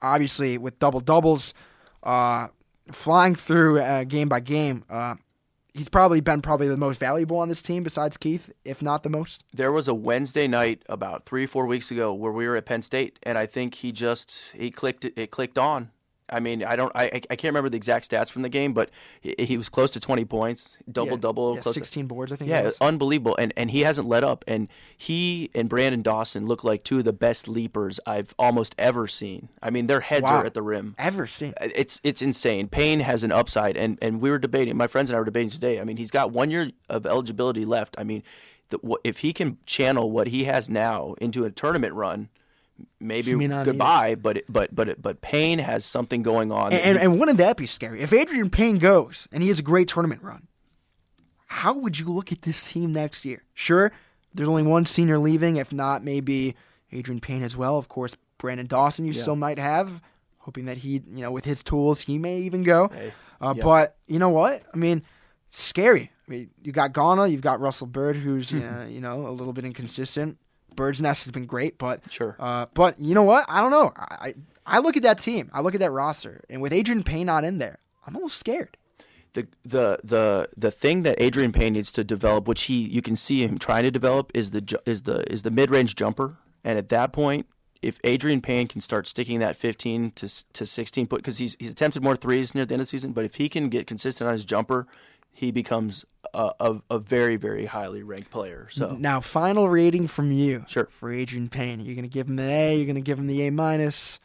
[0.00, 1.54] obviously with double doubles,
[2.02, 2.48] uh,
[2.92, 4.84] flying through uh, game by game.
[4.88, 5.16] Uh,
[5.74, 9.10] he's probably been probably the most valuable on this team besides Keith, if not the
[9.10, 9.44] most.
[9.52, 12.82] There was a Wednesday night about three four weeks ago where we were at Penn
[12.82, 15.90] State, and I think he just he clicked it clicked on,
[16.28, 18.90] I mean, I don't, I, I can't remember the exact stats from the game, but
[19.20, 22.32] he, he was close to 20 points, double yeah, double, yeah, close 16 to, boards,
[22.32, 22.50] I think.
[22.50, 26.82] Yeah, unbelievable, and and he hasn't let up, and he and Branden Dawson look like
[26.82, 29.50] two of the best leapers I've almost ever seen.
[29.62, 30.38] I mean, their heads wow.
[30.38, 30.94] are at the rim.
[30.98, 31.54] Ever seen?
[31.60, 32.68] Uh, it's it's insane.
[32.68, 34.76] Payne has an upside, and and we were debating.
[34.76, 35.80] My friends and I were debating today.
[35.80, 37.94] I mean, he's got one year of eligibility left.
[37.98, 38.24] I mean,
[38.70, 42.30] the, if he can channel what he has now into a tournament run
[43.00, 46.72] maybe goodbye, but but but but Payne has something going on.
[46.72, 49.62] And, and, and, wouldn't that be scary if Adreian Payne goes and he has a
[49.62, 50.48] great tournament run?
[51.46, 53.44] How would you look at this team next year?
[53.54, 53.92] Sure,
[54.34, 55.56] there's only one senior leaving.
[55.56, 56.56] If not, maybe
[56.92, 57.78] Adreian Payne as well.
[57.78, 59.22] Of course, Branden Dawson you yeah.
[59.22, 60.02] still might have,
[60.38, 62.88] hoping that he, you know, with his tools, he may even go.
[62.88, 63.12] Hey.
[63.40, 63.62] Uh, yeah.
[63.62, 64.62] But you know what?
[64.72, 65.02] I mean,
[65.50, 66.10] scary.
[66.26, 69.52] I mean, you got Gauna, you've got Russell Byrd, who's uh, you know a little
[69.52, 70.38] bit inconsistent.
[70.76, 72.36] Bird's Nest has been great, but sure.
[72.38, 73.44] Uh, but you know what?
[73.48, 73.92] I don't know.
[73.96, 74.34] I
[74.66, 75.50] I look at that team.
[75.52, 78.76] I look at that roster, and with Adreian Payne not in there, I'm almost scared.
[79.32, 83.16] The, the the the thing that Adreian Payne needs to develop, which he you can
[83.16, 86.38] see him trying to develop, is the is the is the mid range jumper.
[86.64, 87.46] And at that point,
[87.82, 91.70] if Adreian Payne can start sticking that 15 to to 16 put, because he's he's
[91.70, 94.26] attempted more threes near the end of the season, but if he can get consistent
[94.26, 94.86] on his jumper,
[95.36, 98.68] he becomes a, a, a, very, very highly ranked player.
[98.70, 101.80] So now, final rating from you, sure, for Adreian Payne.
[101.80, 102.74] You're going to give him an A.
[102.74, 104.18] You're going to give him the A minus.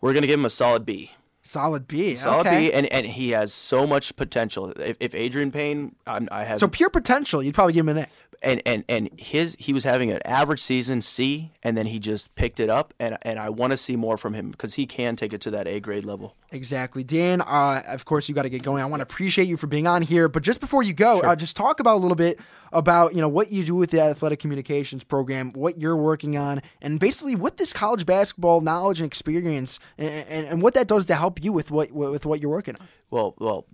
[0.00, 1.10] We're going to give him a solid B.
[1.42, 2.14] Solid B.
[2.14, 2.68] Solid okay.
[2.68, 4.70] B, and, and he has so much potential.
[4.78, 7.42] If, if Adreian Payne, I'm, i have so pure potential.
[7.42, 8.08] You'd probably give him an A
[8.42, 12.34] and and and his he was having an average season C, and then he just
[12.34, 15.16] picked it up, and and I want to see more from him because he can
[15.16, 16.36] take it to that A grade level.
[16.50, 17.40] Exactly, Dan.
[17.40, 18.82] Uh, of course, you got to get going.
[18.82, 21.26] I want to appreciate you for being on here, but just before you go, sure.
[21.26, 22.40] uh, just talk about a little bit
[22.72, 26.62] about you know what you do with the athletic communications program, what you're working on,
[26.80, 31.06] and basically what this college basketball knowledge and experience, and, and, and what that does
[31.06, 32.88] to help you with what with what you're working on.
[33.10, 33.66] Well, well,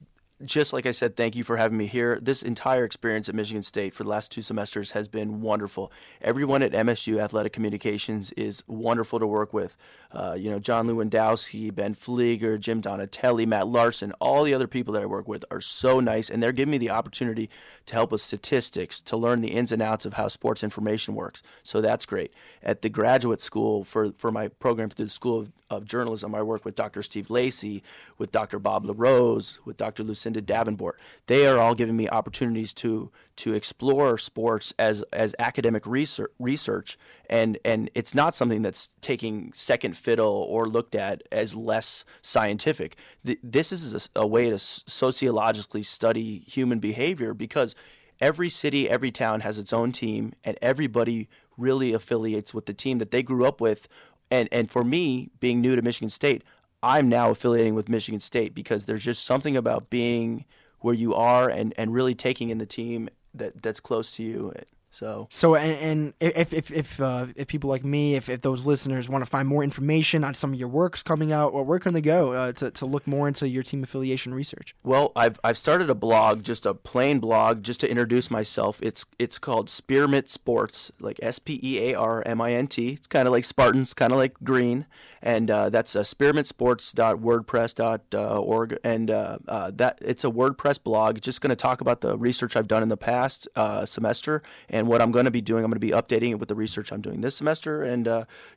[0.45, 2.19] just like I said, thank you for having me here.
[2.21, 5.93] This entire experience at Michigan State for the last two semesters has been wonderful.
[6.21, 9.77] Everyone at MSU Athletic Communications is wonderful to work with.
[10.11, 14.95] Uh, you know, John Lewandowski, Ben Flieger, Jim Donatelli, Matt Larson, all the other people
[14.95, 17.51] that I work with are so nice, and they're giving me the opportunity
[17.87, 21.43] to help with statistics, to learn the ins and outs of how sports information works.
[21.63, 22.33] So that's great.
[22.63, 26.43] At the graduate school for, for my program through the School of, of Journalism, I
[26.43, 27.03] work with Dr.
[27.03, 27.83] Steve Lacy,
[28.17, 28.59] with Dr.
[28.59, 30.05] Bob LaRose, with Dr.
[30.05, 30.99] Lucinda Lucinda Davenport.
[31.27, 36.99] They are all giving me opportunities to to explore sports as as academic research, research
[37.31, 42.97] and and it's not something that's taking second fiddle or looked at as less scientific.
[43.43, 47.75] This is a, a way to sociologically study human behavior because
[48.21, 52.99] every city, every town has its own team, and everybody really affiliates with the team
[52.99, 53.89] that they grew up with.
[54.31, 56.43] And and for me, being new to Michigan State,
[56.83, 60.45] I'm now affiliating with Michigan State because there's just something about being
[60.81, 64.53] where you are and, and really taking in the team that that's close to you.
[64.91, 68.67] So, so and, and if if if, uh, if people like me, if, if those
[68.67, 71.79] listeners want to find more information on some of your works coming out, well, where
[71.79, 74.75] can they go uh, to, to look more into your team affiliation research?
[74.83, 78.81] Well, I've I've started a blog, just a plain blog, just to introduce myself.
[78.83, 82.91] It's it's called Spearmint Sports, like S P E A R M I N T.
[82.91, 84.87] It's kind of like Spartans, kind of like green,
[85.23, 91.21] and uh, that's uh, spearmintsports.wordpress.org, and uh, uh, that it's a WordPress blog.
[91.21, 94.87] Just going to talk about the research I've done in the past uh, semester and
[94.87, 96.93] what I'm going to be doing, I'm going to be updating it with the research
[96.93, 98.07] I'm doing this semester, and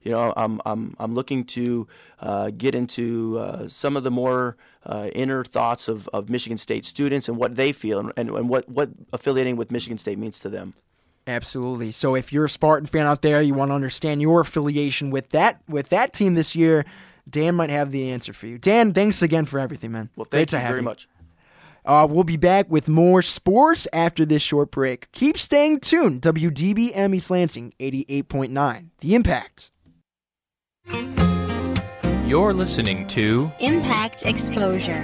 [0.02, 1.88] you know, I'm I'm I'm looking to
[2.58, 4.58] get into some of the more
[5.13, 8.69] inner thoughts of, of Michigan State students and what they feel and, and, and what
[8.69, 10.74] what affiliating with Michigan State means to them.
[11.28, 11.92] Absolutely.
[11.92, 15.30] So if you're a Spartan fan out there, you want to understand your affiliation with
[15.30, 16.86] that with that team this year,
[17.30, 18.58] Dan might have the answer for you.
[18.58, 20.10] Dan, thanks again for everything, man.
[20.16, 21.08] Well, Great thank to you have very much.
[21.84, 25.12] Uh, we'll be back with more sports after this short break.
[25.12, 26.22] Keep staying tuned.
[26.22, 28.90] WDBM East Lansing 88.9.
[29.00, 29.72] The Impact.
[32.28, 35.04] You're listening to Impact Exposure.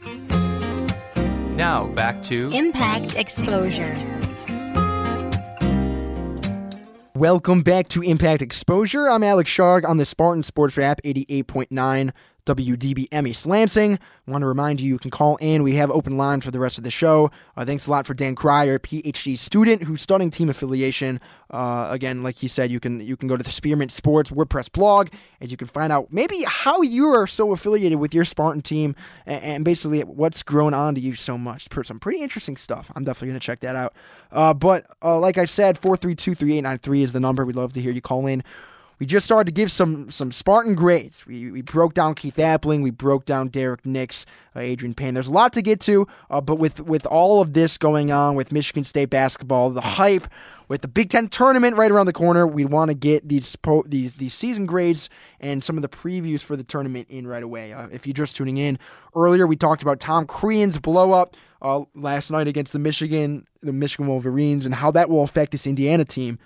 [0.00, 3.96] Now back to Impact Exposure.
[7.14, 9.08] Welcome back to Impact Exposure.
[9.08, 12.12] I'm Alex Sharg on the Spartan Sports Wrap 88.9
[12.48, 13.98] WDBM East Lansing.
[14.26, 15.62] Want to remind you, you can call in.
[15.62, 17.30] We have open line for the rest of the show.
[17.56, 21.20] Uh, thanks a lot for Dan Cryer, PhD student who's studying team affiliation.
[21.50, 24.70] Uh, again, like he said, you can you can go to the Spearmint Sports WordPress
[24.72, 25.08] blog
[25.40, 28.94] and you can find out maybe how you are so affiliated with your Spartan team
[29.24, 31.68] and, and basically what's grown on to you so much.
[31.84, 32.90] Some pretty interesting stuff.
[32.96, 33.94] I'm definitely to check that out.
[34.32, 37.46] Uh, but uh, like I said, 432 3893 is the number.
[37.46, 38.42] We'd love to hear you call in
[38.98, 41.24] we just started to give some some Spartan grades.
[41.26, 45.14] We, we broke down Keith Appling, we broke down Derrick Nix, uh, Adreian Payne.
[45.14, 48.34] There's a lot to get to, uh, but with with all of this going on
[48.34, 50.26] with Michigan State basketball, the hype,
[50.66, 53.84] with the Big Ten tournament right around the corner, we want to get these po-
[53.86, 55.08] these these season grades
[55.40, 57.72] and some of the previews for the tournament in right away.
[57.72, 58.78] Uh, if you're just tuning in,
[59.14, 63.72] earlier we talked about Tom Crean's blow up uh, last night against the Michigan the
[63.72, 66.38] Michigan Wolverines and how that will affect this Indiana team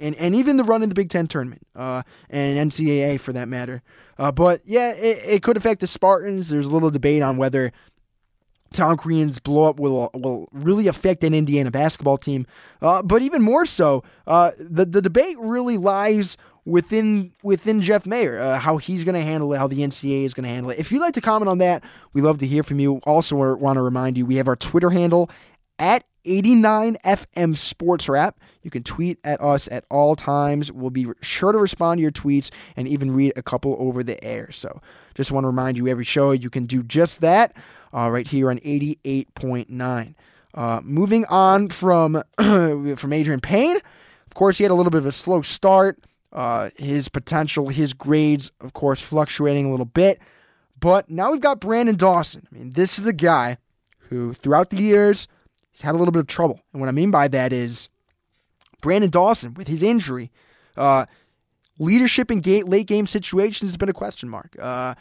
[0.00, 3.48] and, and even the run in the Big Ten tournament uh, and NCAA for that
[3.48, 3.82] matter.
[4.18, 6.48] Uh, but yeah, it, it could affect the Spartans.
[6.48, 7.72] There's a little debate on whether
[8.72, 12.46] Tom Crean's blow up will will really affect an Indiana basketball team.
[12.80, 18.38] Uh, but even more so, uh, the the debate really lies within within Jeff Meyer,
[18.38, 20.78] uh, how he's going to handle it, how the NCAA is going to handle it.
[20.78, 21.82] If you'd like to comment on that,
[22.12, 22.98] we love to hear from you.
[23.04, 25.30] Also, want to remind you we have our Twitter handle
[25.78, 28.38] at 89FM Sports Wrap.
[28.62, 30.70] You can tweet at us at all times.
[30.70, 34.22] We'll be sure to respond to your tweets and even read a couple over the
[34.22, 34.50] air.
[34.52, 34.80] So
[35.14, 37.54] just want to remind you every show you can do just that
[37.94, 40.14] uh, right here on 88.9.
[40.52, 45.06] Uh, moving on from from Adreian Payne, of course, he had a little bit of
[45.06, 45.98] a slow start.
[46.32, 50.20] Uh, his potential, his grades, of course, fluctuating a little bit.
[50.78, 52.46] But now we've got Branden Dawson.
[52.50, 53.58] I mean, this is a guy
[54.08, 55.26] who, throughout the years,
[55.72, 56.60] he's had a little bit of trouble.
[56.72, 57.88] And what I mean by that is
[58.82, 60.30] Branden Dawson, with his injury,
[60.76, 61.06] uh,
[61.78, 64.56] leadership in late game situations has been a question mark.
[64.58, 64.94] Uh,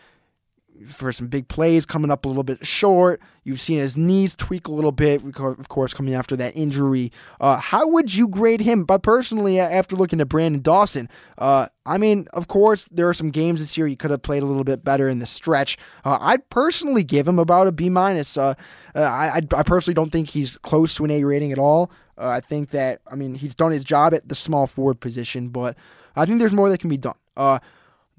[0.86, 3.22] for some big plays coming up a little bit short.
[3.44, 7.12] You've seen his knees tweak a little bit, of course, coming after that injury.
[7.40, 8.84] Uh, how would you grade him?
[8.84, 13.32] But personally, after looking at Branden Dawson, uh, I mean, of course, there are some
[13.32, 15.78] games this year he could have played a little bit better in the stretch.
[16.06, 18.38] Uh, I'd personally give him about a B minus.
[18.38, 18.54] Uh,
[18.96, 21.92] uh, I, I personally don't think he's close to an A rating at all.
[22.18, 25.50] Uh, I think that, I mean, he's done his job at the small forward position,
[25.50, 25.76] but
[26.16, 27.16] I think there's more that can be done.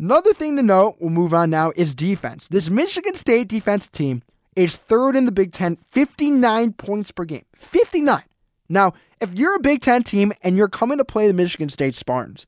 [0.00, 2.48] Another thing to note, we'll move on now, is defense.
[2.48, 4.22] This Michigan State defense team
[4.56, 7.44] is third in the Big Ten, 59 points per game.
[7.55, 8.22] 59.
[8.70, 11.94] Now, if you're a Big Ten team and you're coming to play the Michigan State
[11.94, 12.46] Spartans,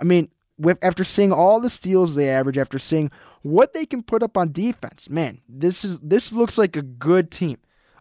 [0.00, 3.10] I mean, with after seeing all the steals they average, after seeing
[3.42, 7.30] what they can put up on defense, man, this is this looks like a good
[7.30, 7.58] team.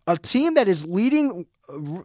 [0.07, 1.45] A team that is leading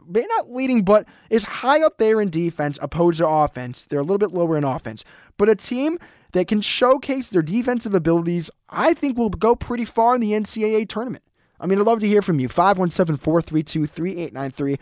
[0.05, 3.85] maybe not leading, but is high up there in defense opposed to offense.
[3.85, 5.05] They're a little bit lower in offense,
[5.37, 5.97] but a team
[6.33, 10.89] that can showcase their defensive abilities, I think will go pretty far in the NCAA
[10.89, 11.23] tournament.
[11.59, 12.49] I mean, I'd love to hear from you.
[12.49, 14.77] 517 432 3893.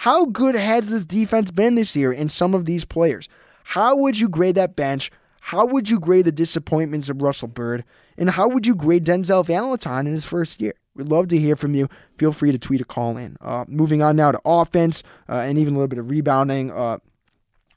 [0.00, 3.28] How good has this defense been this year in some of these players?
[3.64, 5.10] How would you grade that bench?
[5.40, 7.84] How would you grade the disappointments of Russell Byrd?
[8.18, 10.74] And how would you grade Denzel Valentine in his first year?
[10.94, 11.88] We'd love to hear from you.
[12.18, 13.36] Feel free to tweet a call in.
[13.40, 16.70] Uh, moving on now to offense uh, and even a little bit of rebounding.
[16.70, 16.98] Uh,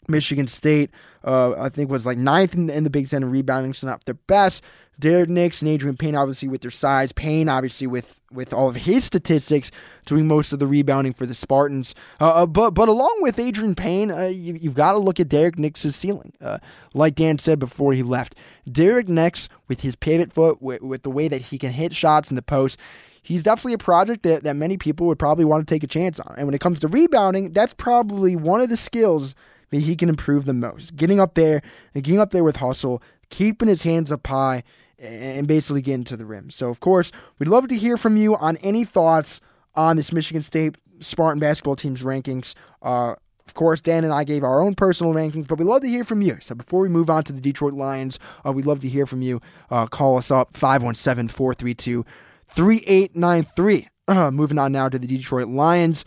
[0.10, 0.91] Michigan State,
[1.24, 3.88] uh, I think, was like ninth in the, in the Big Ten in rebounding, so
[3.88, 4.64] not their best.
[4.99, 7.14] Derrick Nix and Adreian Payne, obviously with their size.
[7.14, 9.72] Payne, obviously with with all of his statistics,
[10.05, 11.95] doing most of the rebounding for the Spartans.
[12.20, 15.30] Uh, uh but but along with Adreian Payne, uh, you, have got to look at
[15.30, 16.34] Derrick Nix's ceiling.
[16.41, 16.60] Uh,
[16.93, 18.36] like Dan said before he left,
[18.70, 22.30] Derrick Nix with his pivot foot, with, with the way that he can hit shots
[22.30, 22.78] in the post,
[23.22, 26.20] he's definitely a project that, that many people would probably want to take a chance
[26.20, 26.36] on.
[26.38, 29.34] And when it comes to rebounding, that's probably one of the skills
[29.72, 30.95] that he can improve the most.
[30.95, 31.61] Getting up there
[31.93, 34.63] getting up there with hustle, keeping his hands up high,
[34.97, 36.49] and basically getting to the rim.
[36.49, 39.39] So, of course, we'd love to hear from you on any thoughts
[39.76, 42.53] on this Michigan State Spartan basketball team's rankings.
[42.82, 43.15] Uh,
[43.47, 46.03] of course, Dan and I gave our own personal rankings, but we'd love to hear
[46.03, 46.38] from you.
[46.41, 49.22] So before we move on to the Detroit Lions, uh, we'd love to hear from
[49.22, 49.41] you.
[49.72, 52.05] Uh, call us up 517 432
[52.47, 53.88] 3893.
[54.32, 56.05] Moving on now to the Detroit Lions.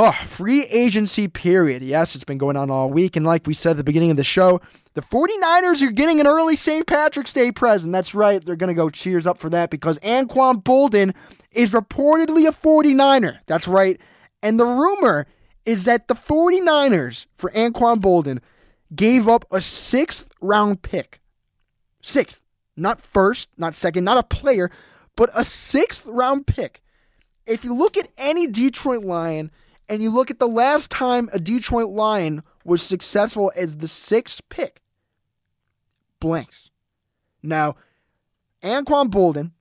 [0.00, 1.82] Oh, free agency period.
[1.82, 3.16] Yes, it's been going on all week.
[3.16, 4.60] And like we said at the beginning of the show,
[4.94, 6.86] the 49ers are getting an early St.
[6.86, 7.92] Patrick's Day present.
[7.92, 8.40] That's right.
[8.40, 11.16] They're going to go cheers up for that because Anquan Boldin
[11.50, 13.40] is reportedly a 49er.
[13.46, 14.00] That's right.
[14.40, 15.26] And the rumor
[15.64, 18.38] is that the 49ers for Anquan Boldin
[18.94, 21.20] gave up a sixth round pick.
[22.02, 22.40] Sixth.
[22.76, 24.70] Not first, not second, not a player,
[25.16, 26.82] but a sixth round pick.
[27.48, 29.50] If you look at any Detroit Lion,
[29.88, 34.40] and you look at the last time a Detroit Lion was successful as the sixth
[34.48, 34.80] pick,
[36.20, 36.70] blanks.
[37.42, 37.76] Now,
[38.62, 39.52] Anquan Boldin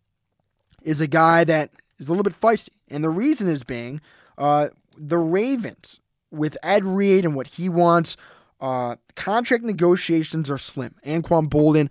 [0.81, 4.01] is a guy that is a little bit feisty, and the reason is being
[4.37, 5.99] uh, the Ravens
[6.31, 8.17] with Ed Reed and what he wants.
[8.59, 10.95] Uh, contract negotiations are slim.
[11.05, 11.89] Anquan Boldin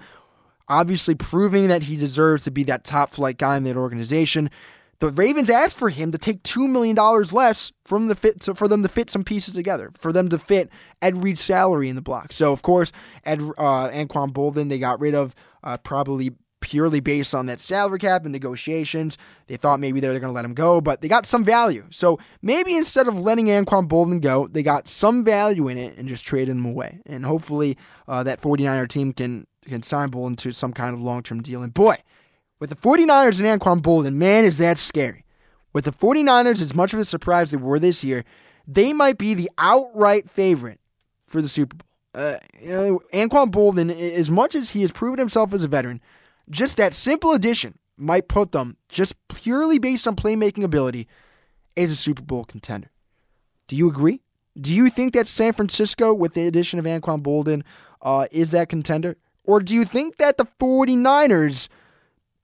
[0.68, 4.50] obviously proving that he deserves to be that top flight guy in that organization.
[4.98, 8.54] The Ravens asked for him to take two million dollars less from the fit to,
[8.54, 10.70] for them to fit some pieces together, for them to fit
[11.02, 12.32] Ed Reed's salary in the block.
[12.32, 12.92] So of course,
[13.24, 16.30] Ed uh, Anquan Boldin they got rid of uh, probably
[16.60, 19.16] purely based on that salary cap and negotiations.
[19.46, 21.84] They thought maybe they were going to let him go, but they got some value.
[21.90, 26.08] So maybe instead of letting Anquan Boldin go, they got some value in it and
[26.08, 27.00] just traded him away.
[27.06, 27.76] And hopefully
[28.08, 31.62] uh, that 49er team can can sign Boldin to some kind of long term deal.
[31.62, 31.98] And boy,
[32.58, 35.24] with the 49ers and Anquan Boldin, man, is that scary.
[35.72, 38.24] With the 49ers, as much of a surprise they were this year,
[38.66, 40.80] they might be the outright favorite
[41.26, 41.86] for the Super Bowl.
[42.14, 46.00] Uh, you know, Anquan Boldin, as much as he has proven himself as a veteran,
[46.48, 51.06] just that simple addition might put them, just purely based on playmaking ability,
[51.76, 52.90] as a Super Bowl contender.
[53.68, 54.22] Do you agree?
[54.58, 57.62] Do you think that San Francisco, with the addition of Anquan Boldin,
[58.00, 59.16] uh, is that contender?
[59.44, 61.68] Or do you think that the 49ers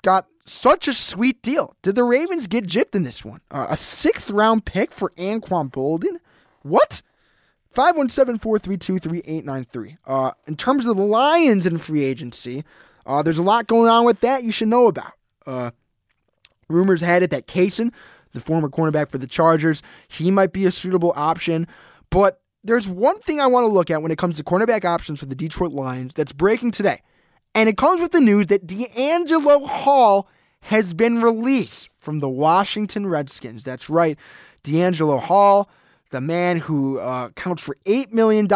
[0.02, 1.76] got such a sweet deal.
[1.82, 3.40] Did the Ravens get gypped in this one?
[3.50, 6.18] Uh, a sixth round pick for Anquan Boldin?
[6.62, 7.02] What?
[7.70, 9.96] 517 432 3893.
[10.06, 12.64] Uh, in terms of the Lions in free agency,
[13.06, 15.12] uh, there's a lot going on with that you should know about.
[15.46, 15.70] Uh,
[16.68, 17.92] rumors had it that Cason,
[18.32, 21.66] the former cornerback for the Chargers, he might be a suitable option.
[22.10, 25.20] But there's one thing I want to look at when it comes to cornerback options
[25.20, 27.00] for the Detroit Lions that's breaking today.
[27.54, 30.28] And it comes with the news that DeAngelo Hall
[30.62, 33.64] has been released from the Washington Redskins.
[33.64, 34.16] That's right,
[34.64, 35.68] DeAngelo Hall,
[36.10, 38.46] the man who uh, counts for $8 million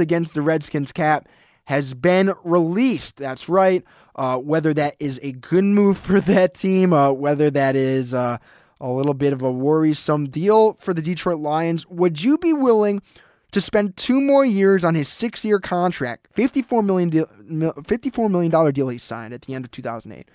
[0.00, 1.28] against the Redskins cap,
[1.64, 3.16] has been released.
[3.16, 3.82] That's right.
[4.14, 8.38] Uh, whether that is a good move for that team, uh, whether that is uh,
[8.80, 13.02] a little bit of a worrisome deal for the Detroit Lions, would you be willing
[13.56, 18.74] to spend two more years on his six year contract, 54 million, deal, $54 million
[18.74, 20.28] deal he signed at the end of 2008.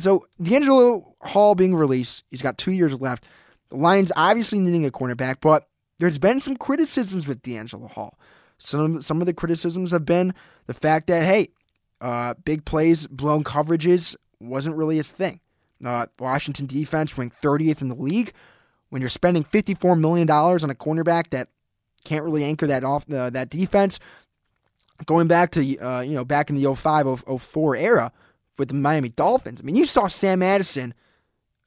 [0.00, 3.28] So, DeAngelo Hall being released, he's got two years left.
[3.68, 5.68] The Lions obviously needing a cornerback, but
[6.00, 8.18] there's been some criticisms with DeAngelo Hall.
[8.58, 10.34] Some, some of the criticisms have been
[10.66, 11.50] the fact that, hey,
[12.00, 15.38] uh, big plays, blown coverages wasn't really his thing.
[15.84, 18.32] Uh, Washington defense ranked 30th in the league.
[18.88, 21.48] When you're spending $54 million on a cornerback that
[22.04, 23.98] can't really anchor that off uh, that defense.
[25.06, 28.12] Going back to uh, you know back in the 05 04 era
[28.58, 29.60] with the Miami Dolphins.
[29.60, 30.94] I mean, you saw Sam Madison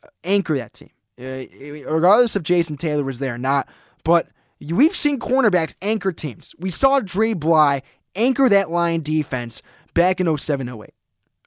[0.04, 0.92] uh, anchor that team.
[1.20, 1.46] Uh,
[1.90, 3.68] regardless if Jason Taylor was there or not,
[4.04, 4.28] but
[4.60, 6.54] we've seen cornerbacks anchor teams.
[6.60, 7.82] We saw Dre Bly
[8.16, 9.62] anchor that line defense
[9.94, 10.94] back in 07 08.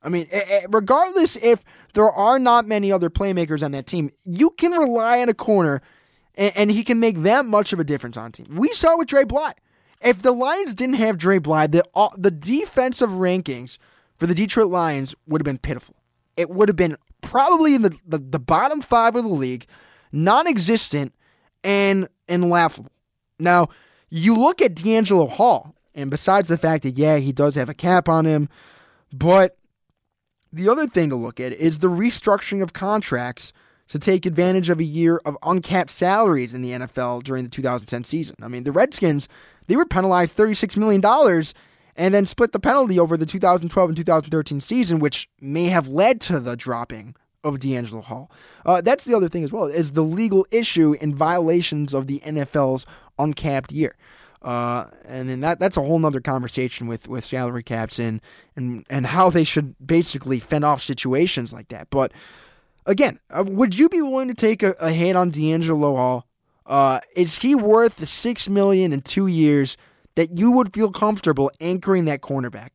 [0.02, 0.28] I mean,
[0.70, 1.62] regardless if
[1.92, 5.82] there are not many other playmakers on that team, you can rely on a corner,
[6.34, 8.46] and, and he can make that much of a difference on team.
[8.50, 9.52] We saw with Dre Bly.
[10.02, 13.78] If the Lions didn't have Dre Bly, the uh, the defensive rankings
[14.16, 15.96] for the Detroit Lions would have been pitiful.
[16.36, 19.66] It would have been probably in the, the, the bottom five of the league,
[20.12, 21.14] non-existent,
[21.62, 22.92] and and laughable.
[23.38, 23.68] Now,
[24.08, 27.74] you look at DeAngelo Hall, and besides the fact that yeah, he does have a
[27.74, 28.48] cap on him,
[29.12, 29.56] but
[30.52, 33.52] the other thing to look at is the restructuring of contracts
[33.90, 38.04] to take advantage of a year of uncapped salaries in the NFL during the 2010
[38.04, 38.36] season.
[38.40, 39.28] I mean, the Redskins,
[39.66, 41.02] they were penalized $36 million
[41.96, 46.20] and then split the penalty over the 2012 and 2013 season, which may have led
[46.22, 48.30] to the dropping of DeAngelo Hall.
[48.64, 52.20] Uh, that's the other thing as well, is the legal issue in violations of the
[52.20, 52.86] NFL's
[53.18, 53.96] uncapped year.
[54.40, 58.22] Uh, and then that that's a whole nother conversation with, with salary caps and,
[58.56, 61.90] and and how they should basically fend off situations like that.
[61.90, 62.12] But
[62.86, 66.26] again, uh, would you be willing to take a, a hit on DeAngelo Hall?
[66.66, 69.76] Uh, is he worth the six million in two years
[70.14, 72.70] that you would feel comfortable anchoring that cornerback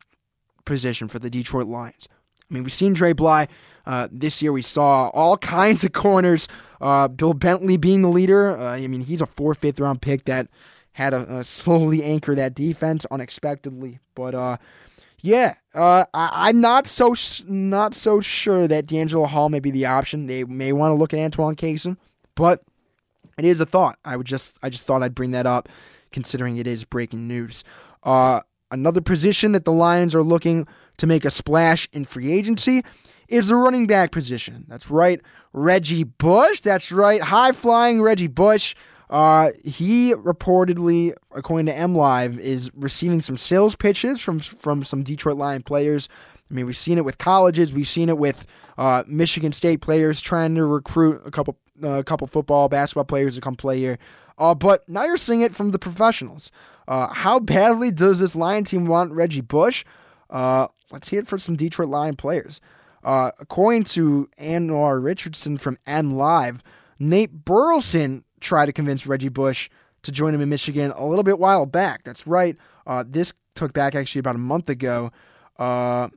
[0.65, 2.07] position for the Detroit Lions?
[2.49, 3.47] I mean, we've seen Dre Bly.
[3.85, 6.47] Uh, this year we saw all kinds of corners.
[6.81, 8.57] Uh, Bill Bentley being the leader.
[8.57, 10.47] Uh, I mean, he's a fourth, fifth round pick that
[10.93, 13.99] had to slowly anchor that defense unexpectedly.
[14.13, 14.57] But uh,
[15.25, 17.15] yeah, uh, I, am not so
[17.47, 20.27] not so sure that DeAngelo Hall may be the option.
[20.27, 21.97] They may want to look at Antoine Cason,
[22.35, 22.61] but
[23.39, 23.97] it is a thought.
[24.05, 25.67] I would just I just thought I'd bring that up,
[26.11, 27.63] considering it is breaking news.
[28.03, 30.67] Uh, another position that the Lions are looking
[30.97, 32.83] to make a splash in free agency
[33.27, 34.65] is the running back position.
[34.67, 35.19] That's right,
[35.53, 36.59] Reggie Bush.
[36.59, 38.75] That's right, high flying Reggie Bush.
[39.09, 45.03] Uh, he reportedly, according to M Live, is receiving some sales pitches from from some
[45.03, 46.09] Detroit Lion players.
[46.49, 48.45] I mean, we've seen it with colleges, we've seen it with
[48.77, 53.35] uh, Michigan State players trying to recruit a couple uh, a couple football, basketball players
[53.35, 53.97] to come play here.
[54.37, 56.51] Uh, but now you're seeing it from the professionals.
[56.87, 59.85] Uh, how badly does this Lion team want Reggie Bush?
[60.29, 62.59] Let's hear it for some Detroit Lion players.
[63.03, 66.63] According to Anwar Richardson from M Live,
[66.99, 69.69] Nate Burleson try to convince Reggie Bush
[70.03, 72.03] to join him in Michigan a little bit while back.
[72.03, 72.55] That's right.
[72.85, 75.11] Uh, this took back actually about a month ago.
[75.57, 76.09] Uh,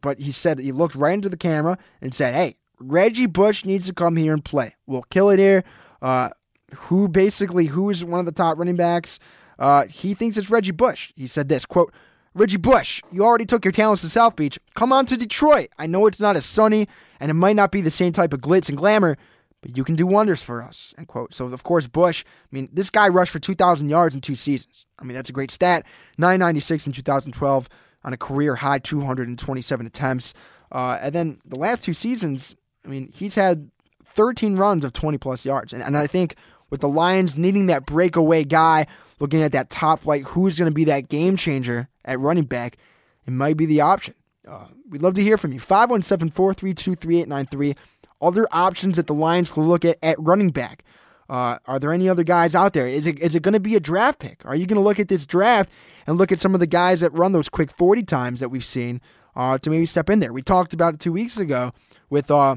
[0.00, 3.86] but he said he looked right into the camera and said, "Hey, Reggie Bush needs
[3.86, 4.76] to come here and play.
[4.86, 5.64] We'll kill it here."
[6.00, 6.30] Uh,
[6.74, 9.18] who basically who is one of the top running backs?
[9.58, 11.12] Uh, he thinks it's Reggie Bush.
[11.16, 11.92] He said this quote.
[12.34, 14.58] Reggie Bush, you already took your talents to South Beach.
[14.74, 15.68] Come on to Detroit.
[15.78, 16.88] I know it's not as sunny
[17.20, 19.18] and it might not be the same type of glitz and glamour,
[19.62, 21.32] but you can do wonders for us, end quote.
[21.32, 24.86] So, of course, Bush, I mean, this guy rushed for 2,000 yards in two seasons.
[24.98, 25.86] I mean, that's a great stat.
[26.18, 27.68] 996 in 2012
[28.04, 30.34] on a career high 227 attempts.
[30.72, 33.70] Uh, and then the last two seasons, I mean, he's had
[34.04, 35.72] 13 runs of 20 plus yards.
[35.72, 36.34] And, and I think
[36.70, 38.86] with the Lions needing that breakaway guy,
[39.20, 42.78] looking at that top flight, who's going to be that game changer at running back,
[43.26, 44.14] it might be the option.
[44.48, 45.60] Uh, we'd love to hear from you.
[45.60, 47.76] 517 432 3893
[48.22, 50.84] other options that the Lions could look at at running back?
[51.28, 52.86] Uh, are there any other guys out there?
[52.86, 54.44] Is it is it going to be a draft pick?
[54.44, 55.70] Are you going to look at this draft
[56.06, 58.64] and look at some of the guys that run those quick 40 times that we've
[58.64, 59.00] seen
[59.34, 60.32] uh, to maybe step in there?
[60.32, 61.72] We talked about it two weeks ago
[62.10, 62.56] with uh,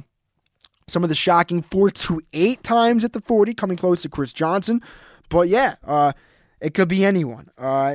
[0.87, 4.33] some of the shocking 4 to 8 times at the 40, coming close to Chris
[4.33, 4.81] Johnson.
[5.29, 6.13] But yeah, uh,
[6.59, 7.49] it could be anyone.
[7.57, 7.93] Uh,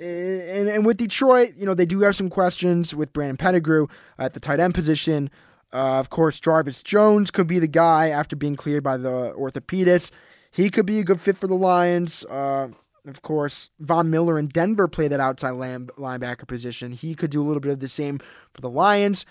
[0.00, 3.86] and, and with Detroit, you know, they do have some questions with Brandon Pettigrew
[4.18, 5.30] at the tight end position.
[5.72, 10.10] Uh, of course, Jarvis Jones could be the guy after being cleared by the orthopedist.
[10.50, 12.24] He could be a good fit for the Lions.
[12.26, 12.68] Uh,
[13.06, 16.92] of course, Von Miller in Denver play that outside linebacker position.
[16.92, 18.18] He could do a little bit of the same
[18.54, 19.26] for the Lions.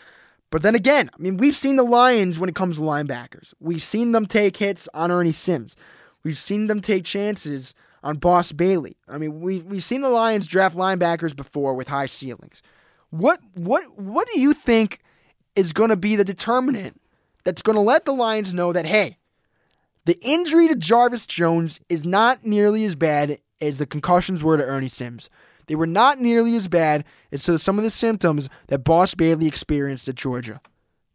[0.51, 3.53] But then again, I mean, we've seen the Lions when it comes to linebackers.
[3.59, 5.75] We've seen them take hits on Ernie Sims.
[6.23, 7.73] We've seen them take chances
[8.03, 8.97] on Boss Bailey.
[9.07, 12.61] I mean, we we've seen the Lions draft linebackers before with high ceilings.
[13.09, 14.99] What what what do you think
[15.56, 16.99] is going to be the determinant
[17.43, 19.18] that's going to let the Lions know that, hey,
[20.06, 24.64] the injury to Jarvis Jones is not nearly as bad as the concussions were to
[24.64, 25.30] Ernie Sims.
[25.68, 30.08] They were not nearly as bad as some of the symptoms that Boss Bailey experienced
[30.08, 30.62] at Georgia.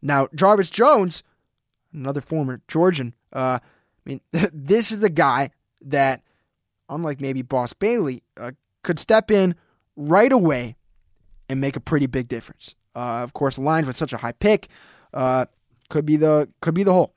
[0.01, 1.23] Now, Jarvis Jones,
[1.93, 6.21] another former Georgian, uh, I mean, this is a guy that,
[6.89, 8.51] unlike maybe Boss Bailey, uh,
[8.83, 9.55] could step in
[9.95, 10.75] right away
[11.47, 12.75] and make a pretty big difference.
[12.95, 14.67] Uh, of course, Lions with such a high pick
[15.13, 15.45] uh,
[15.89, 17.13] could be the could be the hole.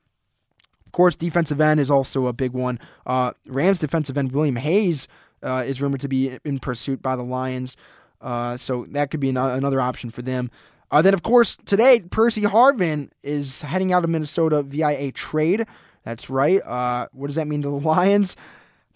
[0.87, 2.79] Of course, defensive end is also a big one.
[3.05, 5.09] Uh, Rams defensive end William Hayes
[5.43, 7.77] uh, is rumored to be in pursuit by the Lions,
[8.21, 10.51] uh, so that could be an- another option for them.
[10.91, 15.67] Uh, then, of course, today, Percy Harvin is heading out of Minnesota via a trade.
[16.05, 16.63] That's right.
[17.13, 18.37] What does that mean to the Lions?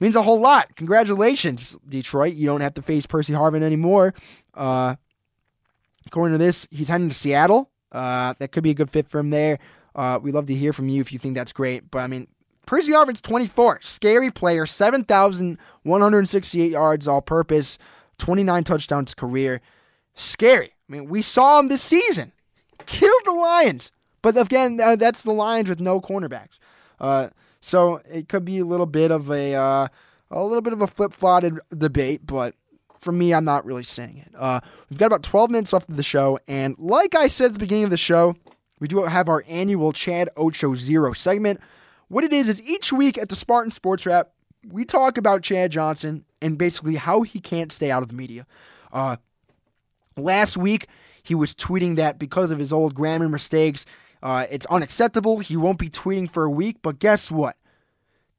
[0.01, 0.76] means a whole lot.
[0.76, 2.35] Congratulations, Detroit.
[2.35, 4.14] You don't have to face Percy Harvin anymore.
[6.09, 7.70] According to this, he's heading to Seattle.
[7.92, 9.59] Uh, that could be a good fit for him there.
[9.94, 11.90] Uh, we'd love to hear from you if you think that's great.
[11.90, 12.28] But I mean,
[12.66, 13.80] Percy Harvin's 24.
[13.82, 14.66] Scary player.
[14.66, 17.78] 7,168 yards all purpose.
[18.18, 19.61] 29 touchdowns career.
[20.14, 20.74] Scary.
[20.88, 22.32] I mean, we saw him this season.
[22.86, 23.90] Killed the Lions.
[24.22, 26.59] But again, uh, that's the Lions with no cornerbacks.
[27.00, 27.28] Uh,
[27.61, 29.88] so it could be a little bit of a uh,
[30.30, 31.46] a little bit of a flip flopped
[31.76, 32.54] debate, but
[32.99, 34.34] for me, I'm not really saying it.
[34.36, 37.53] Uh, we've got about 12 minutes left of the show, and like I said at
[37.55, 38.36] the beginning of the show,
[38.80, 41.61] we do have our annual Chad Ocho Zero segment.
[42.09, 44.30] What it is is each week at the Spartan Sports Wrap,
[44.66, 48.46] we talk about Chad Johnson and basically how he can't stay out of the media.
[48.92, 49.16] Uh,
[50.16, 50.86] last week,
[51.22, 53.84] he was tweeting that because of his old grammar mistakes,
[54.22, 55.38] uh, it's unacceptable.
[55.40, 57.57] He won't be tweeting for a week, but guess what?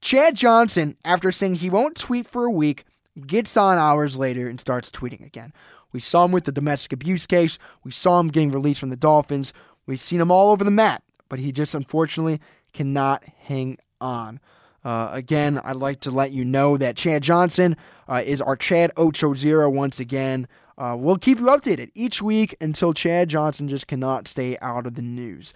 [0.02, 2.86] Chad Johnson, after saying he won't tweet for a week,
[3.26, 5.54] gets on hours later and starts tweeting again.
[5.92, 7.58] We saw him with the domestic abuse case.
[7.84, 9.54] We saw him getting released from the Dolphins.
[9.86, 12.40] We've seen him all over the map, but he just unfortunately
[12.74, 14.40] cannot hang on.
[14.84, 17.76] Uh, again, I'd like to let you know that Chad Johnson
[18.08, 20.48] uh, is our Chad Ocho Zero once again.
[20.78, 24.96] Uh, we'll keep you updated each week until Chad Johnson just cannot stay out of
[24.96, 25.54] the news.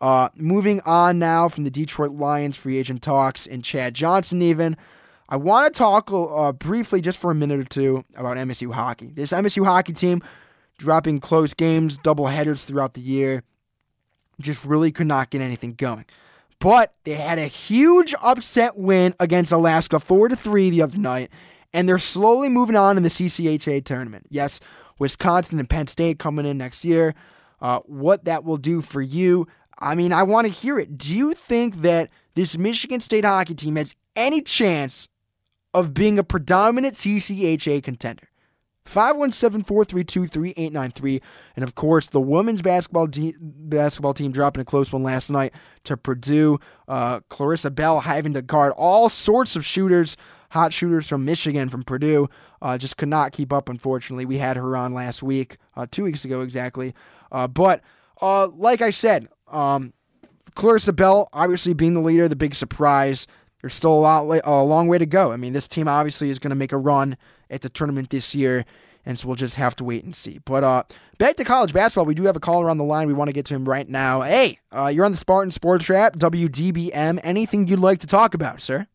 [0.00, 4.76] Uh, moving on now from the Detroit Lions free agent talks and Chad Johnson, even.
[5.28, 9.08] I want to talk uh, briefly, just for a minute or two, about MSU hockey.
[9.08, 10.22] This MSU hockey team
[10.78, 13.42] dropping close games, double headers throughout the year,
[14.40, 16.04] just really could not get anything going.
[16.58, 21.30] But they had a huge upset win against Alaska, four to three the other night,
[21.72, 24.26] and they're slowly moving on in the CCHA tournament.
[24.30, 24.60] Yes,
[24.98, 27.14] Wisconsin and Penn State coming in next year.
[27.60, 29.46] Uh, what that will do for you,
[29.78, 30.96] I mean, I want to hear it.
[30.96, 35.08] Do you think that this Michigan State hockey team has any chance
[35.76, 38.28] of being a predominant CCHA contender?
[38.86, 41.20] 517-432-3893
[41.56, 45.52] and of course the women's basketball de- basketball team dropping a close one last night
[45.84, 46.60] to Purdue.
[46.86, 50.16] Uh, Klarissa Bell having to guard all sorts of shooters
[50.50, 52.28] hot shooters from Michigan from Purdue.
[52.62, 54.24] Uh, just could not keep up unfortunately.
[54.24, 56.94] We had her on last week uh, two weeks ago exactly.
[57.32, 57.82] Uh, but
[58.22, 59.92] uh, like I said um,
[60.54, 63.26] Klarissa Bell obviously being the leader the big surprise
[63.60, 66.38] there's still a lot a long way to go I mean this team obviously is
[66.38, 67.16] going to make a run
[67.50, 68.64] at the tournament this year.
[69.04, 70.38] And so we'll just have to wait and see.
[70.44, 70.82] But uh,
[71.18, 73.06] back to college basketball, we do have a caller on the line.
[73.06, 74.22] We want to get to him right now.
[74.22, 77.20] Hey, uh, you're on the Spartan Sports Wrap, WDBM.
[77.22, 78.88] Anything you'd like to talk about, sir?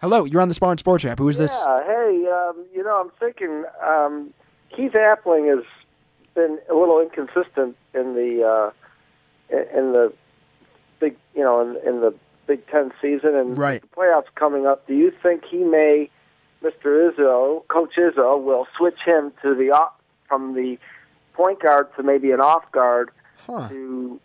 [0.00, 1.18] Hello, you're on the Spartan Sports Wrap.
[1.18, 1.52] Who is this?
[1.66, 4.32] Yeah, hey, um, you know, I'm thinking um,
[4.70, 5.64] Keith Appling has
[6.36, 8.70] been a little inconsistent in the uh,
[9.50, 10.12] in the
[11.00, 12.14] big, you know, in, in the
[12.48, 13.82] Big Ten season and right.
[13.82, 14.86] the playoffs coming up.
[14.88, 16.10] Do you think he may?
[16.60, 17.12] Mr.
[17.12, 19.92] Izzo, Coach Izzo, will switch him to the off,
[20.26, 20.76] from the
[21.34, 23.10] point guard to maybe an off guard
[23.46, 23.68] huh.
[23.68, 24.18] to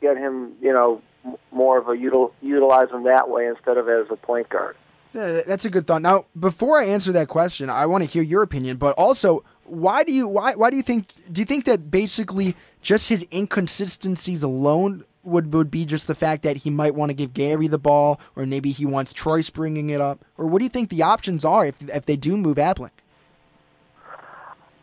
[0.00, 1.02] get him, you know,
[1.50, 4.76] more of a util, utilize him that way instead of as a point guard.
[5.12, 6.02] Yeah, that's a good thought.
[6.02, 10.04] Now, before I answer that question, I want to hear your opinion, but also, why
[10.04, 14.42] do you why why do you think do you think that basically just his inconsistencies
[14.42, 17.78] alone would would be just the fact that he might want to give Gary the
[17.78, 21.02] ball, or maybe he wants Troy bringing it up, or what do you think the
[21.02, 22.90] options are if if they do move Appling?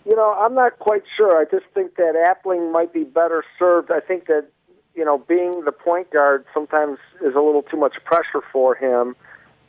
[0.05, 1.37] You know, I'm not quite sure.
[1.37, 3.91] I just think that Appling might be better served.
[3.91, 4.47] I think that
[4.95, 9.15] you know, being the point guard sometimes is a little too much pressure for him,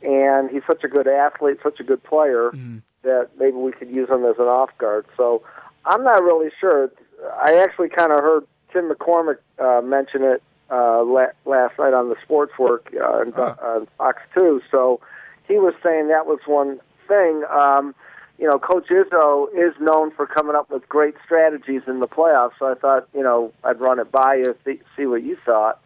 [0.01, 2.81] and he's such a good athlete, such a good player Mm.
[3.03, 5.05] that maybe we could use him as an off guard.
[5.17, 5.43] So
[5.85, 6.89] I'm not really sure.
[7.37, 10.41] I actually kind of heard Tim McCormick uh, mention it
[10.71, 13.55] uh, la- last night on the Sports Work uh, on, Huh.
[13.61, 14.61] on Fox Two.
[14.71, 14.99] So
[15.47, 17.43] he was saying that was one thing.
[17.49, 17.95] Um,
[18.37, 22.51] you know, Coach Izzo is known for coming up with great strategies in the playoffs.
[22.57, 25.81] So I thought, you know, I'd run it by you, th- see what you thought.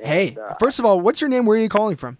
[0.00, 1.46] Hey, uh, first of all, what's your name?
[1.46, 2.18] Where are you calling from?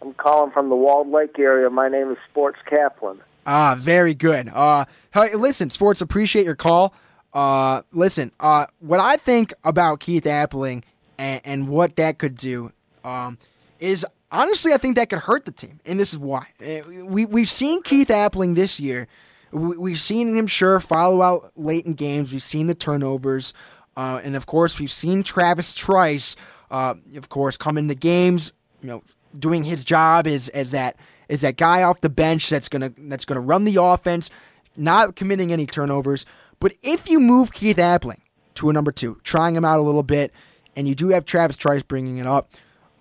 [0.00, 1.68] I'm calling from the Walled Lake area.
[1.70, 3.20] My name is Sports Kaplan.
[3.46, 4.48] Ah, very good.
[4.48, 4.84] Uh,
[5.14, 6.94] hey, listen, sports, appreciate your call.
[7.36, 10.82] Uh, listen, uh, what I think about Keith Appling
[11.18, 12.72] and, and what that could do,
[13.04, 13.36] um,
[13.78, 16.46] is honestly, I think that could hurt the team, and this is why.
[16.62, 19.06] Uh, We we've seen Keith Appling this year.
[19.52, 22.32] We, we've seen him sure follow out late in games.
[22.32, 23.52] We've seen the turnovers,
[23.98, 26.36] uh, and of course, we've seen Travis Trice,
[26.70, 28.50] uh, of course, come into games.
[28.80, 29.02] You know,
[29.38, 30.96] doing his job as as that
[31.28, 34.30] is that guy off the bench that's gonna that's gonna run the offense,
[34.78, 36.24] not committing any turnovers.
[36.60, 38.20] But if you move Keith Appling
[38.54, 40.32] to a number two, trying him out a little bit,
[40.74, 42.50] and you do have Travis Trice bringing it up,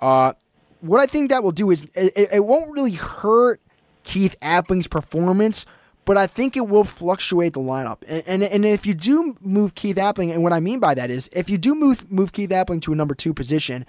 [0.02, 0.34] uh,
[0.82, 3.62] what I think that will do is it, it won't really hurt
[4.04, 5.66] Keith Appling's performance,
[6.06, 8.04] but I think it will fluctuate the lineup.
[8.08, 11.10] And, and and if you do move Keith Appling, and what I mean by that
[11.10, 13.86] is if you do move move Keith Appling to a number two position,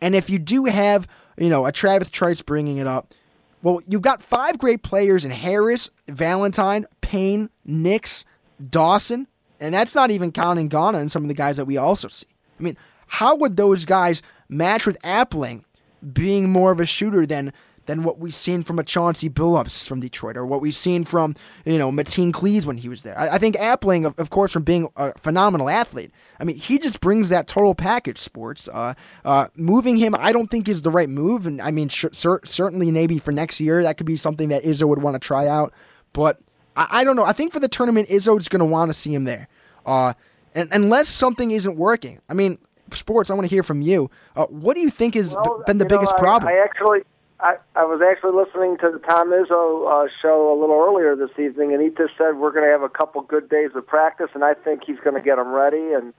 [0.00, 1.06] and if you do have
[1.38, 3.14] you know a Travis Trice bringing it up,
[3.62, 8.24] well, you've got five great players in Harris, Valentine, Payne, Nix,
[8.68, 9.26] Dawson,
[9.58, 12.26] and that's not even counting Gauna and some of the guys that we also see.
[12.58, 15.64] I mean, how would those guys match with Appling
[16.12, 17.52] being more of a shooter than
[17.86, 21.34] than what we've seen from a Chauncey Billups from Detroit or what we've seen from,
[21.64, 23.18] you know, Mateen Cleaves when he was there.
[23.18, 26.78] I, I think Appling, of, of, course, from being a phenomenal athlete, I mean, he
[26.78, 28.68] just brings that total package, sports.
[28.68, 28.94] Uh,
[29.24, 31.48] uh, moving him, I don't think is the right move.
[31.48, 34.62] And I mean, sh- cer- certainly maybe for next year, that could be something that
[34.62, 35.72] Izzo would want to try out.
[36.12, 36.38] But
[36.76, 37.24] I, I don't know.
[37.24, 39.48] I think for the tournament, Izzo is going to want to see him there.
[39.84, 40.14] Uh,
[40.54, 42.20] and unless something isn't working.
[42.28, 42.58] I mean,
[42.94, 44.10] sports, I want to hear from you.
[44.36, 46.52] Uh, what do you think has well, been the biggest know, I, problem?
[46.52, 47.00] I actually,
[47.38, 51.36] I, I was actually listening to the Tom Izzo uh, show a little earlier this
[51.38, 54.30] evening, and he just said we're going to have a couple good days of practice,
[54.34, 55.92] and I think he's going to get them ready.
[55.92, 56.12] And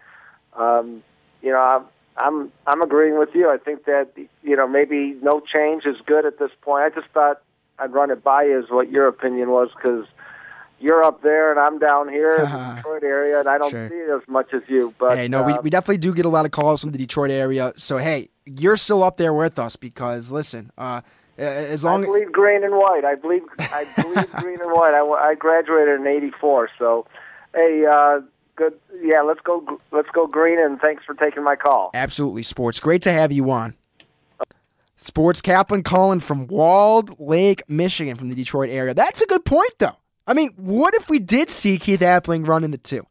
[0.58, 1.04] um,
[1.42, 1.86] you know, I'm,
[2.18, 3.50] I'm I'm agreeing with you.
[3.50, 4.12] I think that
[4.44, 6.84] you know maybe no change is good at this point.
[6.84, 7.42] I just thought
[7.80, 10.06] I'd run it by you as what your opinion was because
[10.82, 13.90] you're up there and I'm down here in the Detroit area, and I don't Sure.
[13.90, 14.94] see it as much as you.
[15.00, 16.98] But hey, no, we, uh, we definitely do get a lot of calls from the
[16.98, 17.74] Detroit area.
[17.78, 21.02] So, hey, you're still up there with us because, listen, uh,
[21.38, 23.04] as long as I bleed green and white.
[23.06, 23.42] I bleed.
[23.60, 24.94] I bleed green and white.
[24.94, 26.70] I, I graduated in '84.
[26.78, 27.08] So,
[27.56, 28.22] hey, uh,
[28.56, 28.74] good.
[29.02, 29.80] Yeah, let's go.
[29.92, 30.60] Let's go green.
[30.60, 31.92] And thanks for taking my call.
[31.94, 32.80] Absolutely, sports.
[32.80, 33.76] Great to have you on.
[34.98, 38.94] Sports Kaplan calling from Walled Lake, Michigan, from the Detroit area.
[38.94, 39.96] That's a good point, though.
[40.28, 43.06] I mean, what if we did see Keith Appling run in the two?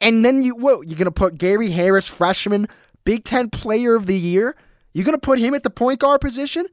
[0.00, 2.68] And then you, what, you're to put Gary Harris, freshman,
[3.04, 4.56] Big Ten player of the year?
[4.92, 6.66] You're to put him at the point guard position?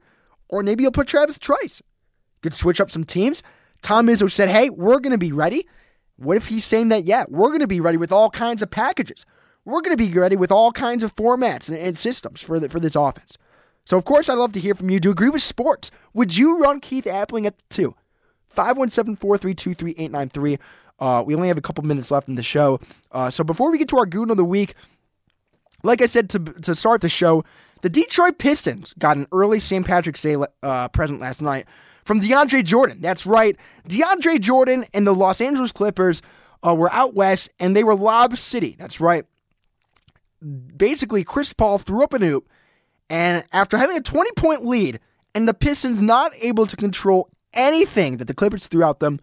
[0.48, 1.82] Or maybe you'll put Travis Trice.
[2.42, 3.42] Could switch up some teams.
[3.82, 5.66] Tom Izzo said, hey, we're to be ready.
[6.16, 9.26] What if he's saying that, yeah, we're to be ready with all kinds of packages.
[9.64, 12.80] We're to be ready with all kinds of formats and, and systems for, the, for
[12.80, 13.38] this offense.
[13.84, 15.00] So, of course, I'd love to hear from you.
[15.00, 15.90] Do you agree with sports?
[16.14, 17.94] Would you run Keith Appling at the two?
[18.52, 20.58] 517 432 3893.
[20.98, 22.78] Uh, we only have a couple minutes left in the show.
[23.10, 24.74] Uh, so, before we get to our Goon of the Week,
[25.82, 27.44] like I said to, to start the show,
[27.82, 29.84] the Detroit Pistons got an early St.
[29.84, 31.66] Patrick's Day uh, present last night
[32.04, 32.98] from DeAndre Jordan.
[33.00, 33.56] That's right.
[33.88, 36.22] DeAndre Jordan and the Los Angeles Clippers
[36.64, 38.76] uh, were out west and they were Lob City.
[38.78, 39.24] That's right.
[40.76, 42.48] Basically, Chris Paul threw up an oop,
[43.08, 44.98] and after having a 20 point lead
[45.34, 49.20] and the Pistons not able to control anything that the Clippers threw at them,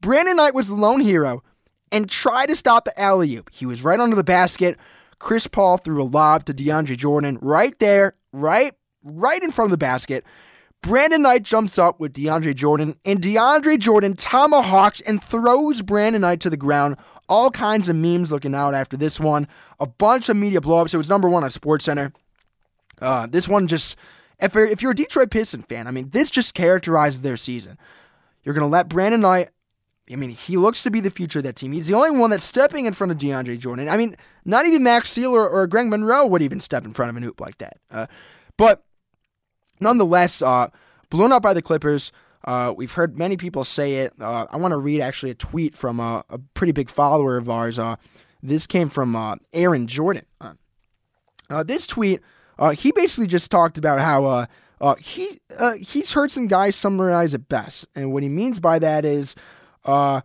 [0.00, 1.42] Brandon Knight was the lone hero
[1.90, 3.50] and tried to stop the alley oop.
[3.52, 4.76] He was right under the basket.
[5.18, 8.72] Chris Paul threw a lob to DeAndre Jordan right there, right,
[9.02, 10.24] right in front of the basket.
[10.80, 16.40] Brandon Knight jumps up with DeAndre Jordan, and DeAndre Jordan tomahawks and throws Brandon Knight
[16.40, 16.96] to the ground.
[17.28, 19.48] All kinds of memes looking out after this one.
[19.80, 20.94] A bunch of media blowups.
[20.94, 22.12] It was number one on SportsCenter.
[23.00, 23.96] Uh, this one just,
[24.40, 27.78] if you're, if you're a Detroit Piston fan, I mean, this just characterizes their season.
[28.44, 29.50] You're going to let Brandon Knight,
[30.10, 31.72] I mean, he looks to be the future of that team.
[31.72, 33.88] He's the only one that's stepping in front of DeAndre Jordan.
[33.88, 37.16] I mean, not even Maxiell or, or Greg Monroe would even step in front of
[37.16, 37.78] an hoop like that.
[37.90, 38.06] Uh,
[38.56, 38.84] but
[39.80, 40.68] nonetheless, uh,
[41.10, 42.12] blown up by the Clippers.
[42.44, 44.14] Uh, we've heard many people say it.
[44.20, 47.50] Uh, I want to read actually a tweet from a, a pretty big follower of
[47.50, 47.78] ours.
[47.78, 47.96] Uh,
[48.42, 50.24] this came from uh, Aaron Jordan.
[50.40, 50.54] Uh,
[51.50, 52.20] uh, this tweet,
[52.58, 54.46] uh, he basically just talked about how uh,
[54.80, 58.78] uh, he uh, he's heard some guys summarize it best, and what he means by
[58.78, 59.34] that is,
[59.84, 60.20] uh,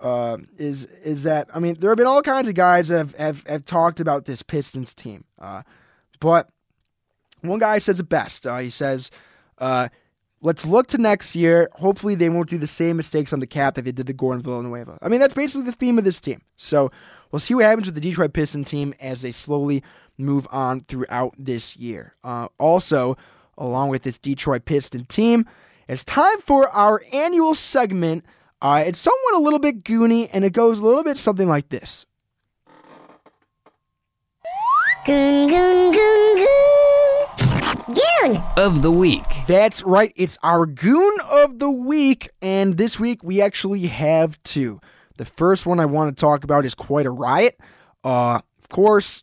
[0.00, 3.14] uh, is is that I mean there have been all kinds of guys that have
[3.16, 5.24] have, have talked about this Pistons team,
[6.20, 6.48] but
[7.40, 8.46] one guy says it best.
[8.60, 9.10] He says,
[9.60, 11.68] "Let's look to next year.
[11.74, 14.42] Hopefully, they won't do the same mistakes on the cap that they did to Gordon
[14.42, 16.42] Villanueva." I mean, that's basically the theme of this team.
[16.56, 16.90] So
[17.32, 19.82] we'll see what happens with the Detroit Pistons team as they slowly
[20.18, 22.14] move on throughout this year.
[22.22, 23.16] Uh, also,
[23.58, 25.46] along with this Detroit Piston team,
[25.88, 28.24] it's time for our annual segment.
[28.62, 31.68] Uh, it's somewhat a little bit goony, and it goes a little bit something like
[31.68, 32.06] this.
[35.04, 37.94] Goon, goon, goon, goon.
[37.94, 38.42] Goon.
[38.56, 39.24] Of the week.
[39.46, 40.10] That's right.
[40.16, 42.30] It's our goon of the week.
[42.40, 44.80] And this week we actually have two.
[45.18, 47.60] The first one I want to talk about is quite a riot.
[48.02, 49.22] Uh, of course,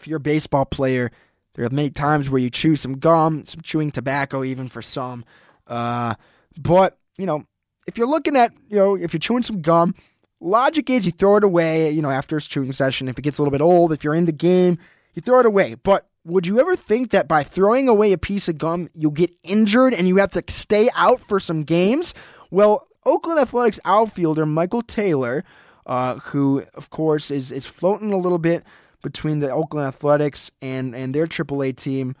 [0.00, 1.10] if you're a baseball player,
[1.54, 5.24] there are many times where you chew some gum, some chewing tobacco, even for some.
[5.66, 6.14] Uh,
[6.58, 7.44] but, you know,
[7.86, 9.94] if you're looking at, you know, if you're chewing some gum
[10.40, 13.08] logic is you throw it away, you know, after a shooting session.
[13.08, 14.78] If it gets a little bit old, if you're in the game,
[15.14, 15.74] you throw it away.
[15.74, 19.34] But would you ever think that by throwing away a piece of gum, you'll get
[19.42, 22.14] injured and you have to stay out for some games?
[22.50, 25.44] Well, Oakland Athletics outfielder Michael Taylor,
[25.86, 28.64] uh, who of course is is floating a little bit
[29.02, 32.14] between the Oakland Athletics and and their AAA team,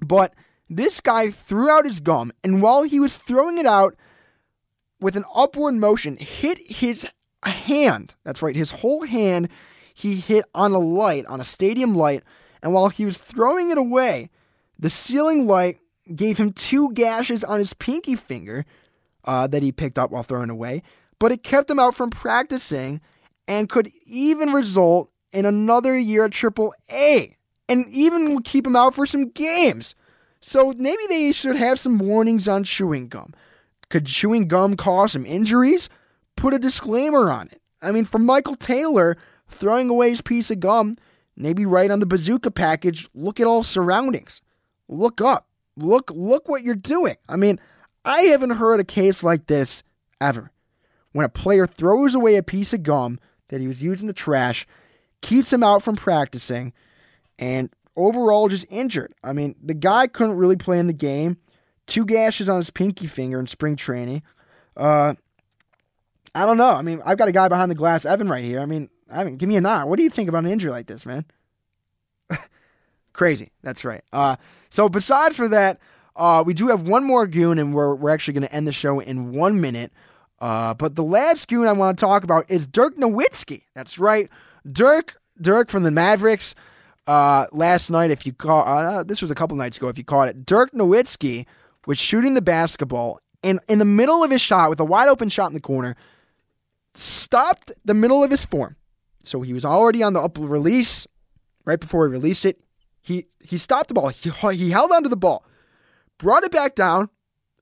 [0.00, 0.34] but
[0.68, 3.96] this guy threw out his gum, and while he was throwing it out
[5.00, 7.06] with an upward motion, hit his
[7.44, 8.14] hand.
[8.24, 9.48] That's right, his whole hand.
[9.92, 12.24] He hit on a light, on a stadium light,
[12.62, 14.30] and while he was throwing it away,
[14.78, 15.78] the ceiling light
[16.14, 18.64] gave him two gashes on his pinky finger
[19.24, 20.82] uh, that he picked up while throwing away,
[21.18, 23.00] but it kept him out from practicing
[23.46, 27.36] and could even result in another year at Triple A,
[27.68, 29.94] and even keep him out for some games.
[30.40, 33.34] So maybe they should have some warnings on chewing gum.
[33.90, 35.88] Could chewing gum cause some injuries?
[36.36, 37.60] Put a disclaimer on it.
[37.82, 39.16] I mean, for Michael Taylor,
[39.48, 40.96] throwing away his piece of gum,
[41.36, 44.40] maybe right on the bazooka package, look at all surroundings.
[44.88, 45.48] Look up.
[45.76, 47.16] Look look what you're doing.
[47.28, 47.58] I mean,
[48.04, 49.82] I haven't heard a case like this
[50.20, 50.52] ever.
[51.12, 53.18] When a player throws away a piece of gum
[53.48, 54.66] that he was using the trash,
[55.24, 56.72] keeps him out from practicing,
[57.38, 59.14] and overall just injured.
[59.24, 61.38] I mean, the guy couldn't really play in the game.
[61.86, 64.22] Two gashes on his pinky finger in spring training.
[64.76, 65.14] Uh,
[66.34, 66.72] I don't know.
[66.72, 68.60] I mean, I've got a guy behind the glass, Evan, right here.
[68.60, 69.88] I mean, Evan, give me a nod.
[69.88, 71.24] What do you think about an injury like this, man?
[73.12, 73.50] Crazy.
[73.62, 74.02] That's right.
[74.12, 74.36] Uh,
[74.68, 75.78] so besides for that,
[76.16, 78.72] uh, we do have one more goon, and we're we're actually going to end the
[78.72, 79.92] show in one minute.
[80.40, 83.62] Uh, but the last goon I want to talk about is Dirk Nowitzki.
[83.74, 84.28] That's right,
[84.70, 85.20] Dirk.
[85.40, 86.54] Dirk from the Mavericks.
[87.06, 90.04] Uh, last night, if you caught, uh, this was a couple nights ago, if you
[90.04, 91.44] caught it, Dirk Nowitzki
[91.86, 95.28] was shooting the basketball, and in the middle of his shot, with a wide open
[95.28, 95.96] shot in the corner,
[96.94, 98.76] stopped the middle of his form.
[99.22, 101.06] So he was already on the up release.
[101.66, 102.60] Right before he released it,
[103.00, 104.08] he he stopped the ball.
[104.08, 105.44] He, he held onto the ball,
[106.18, 107.10] brought it back down,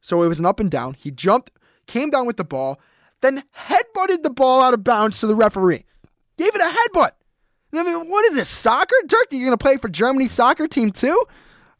[0.00, 0.94] so it was an up and down.
[0.94, 1.50] He jumped,
[1.86, 2.80] came down with the ball,
[3.22, 5.84] then headbutted the ball out of bounds to the referee.
[6.36, 7.12] Gave it a headbutt.
[7.74, 8.94] I mean, what is this, soccer?
[9.06, 11.20] Dirk, you're going to play for Germany's soccer team too?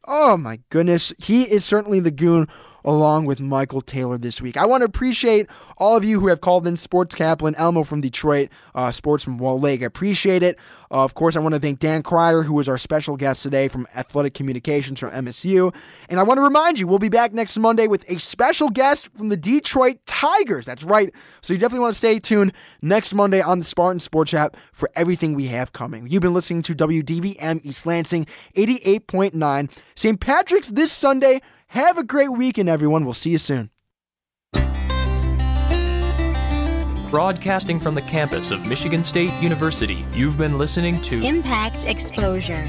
[0.07, 1.13] Oh my goodness.
[1.19, 2.49] He is certainly the goon
[2.85, 4.57] along with Michael Taylor this week.
[4.57, 8.01] I want to appreciate all of you who have called in Sports Kaplan, Elmo from
[8.01, 9.83] Detroit, uh, Sports from Walled Lake.
[9.83, 10.59] I appreciate it.
[10.91, 13.69] Uh, of course, I want to thank Dan Cryer, who was our special guest today
[13.69, 15.75] from Athletic Communications from MSU.
[16.11, 19.09] And I want to remind you, we'll be back next Monday with a special guest
[19.17, 20.67] from the Detroit Tigers.
[20.67, 21.11] That's right.
[21.41, 22.53] So you definitely want to stay tuned
[22.83, 26.07] next Monday on the Spartan Sports app for everything we have coming.
[26.07, 29.71] You've been listening to WDBM East Lansing 88.9.
[29.95, 30.21] St.
[30.21, 31.41] Patrick's this Sunday.
[31.73, 33.07] Have a great weekend, everyone.
[33.07, 33.71] We'll see you soon.
[37.11, 42.63] Broadcasting from the campus of Michigan State University, you've been listening to Impact Exposure.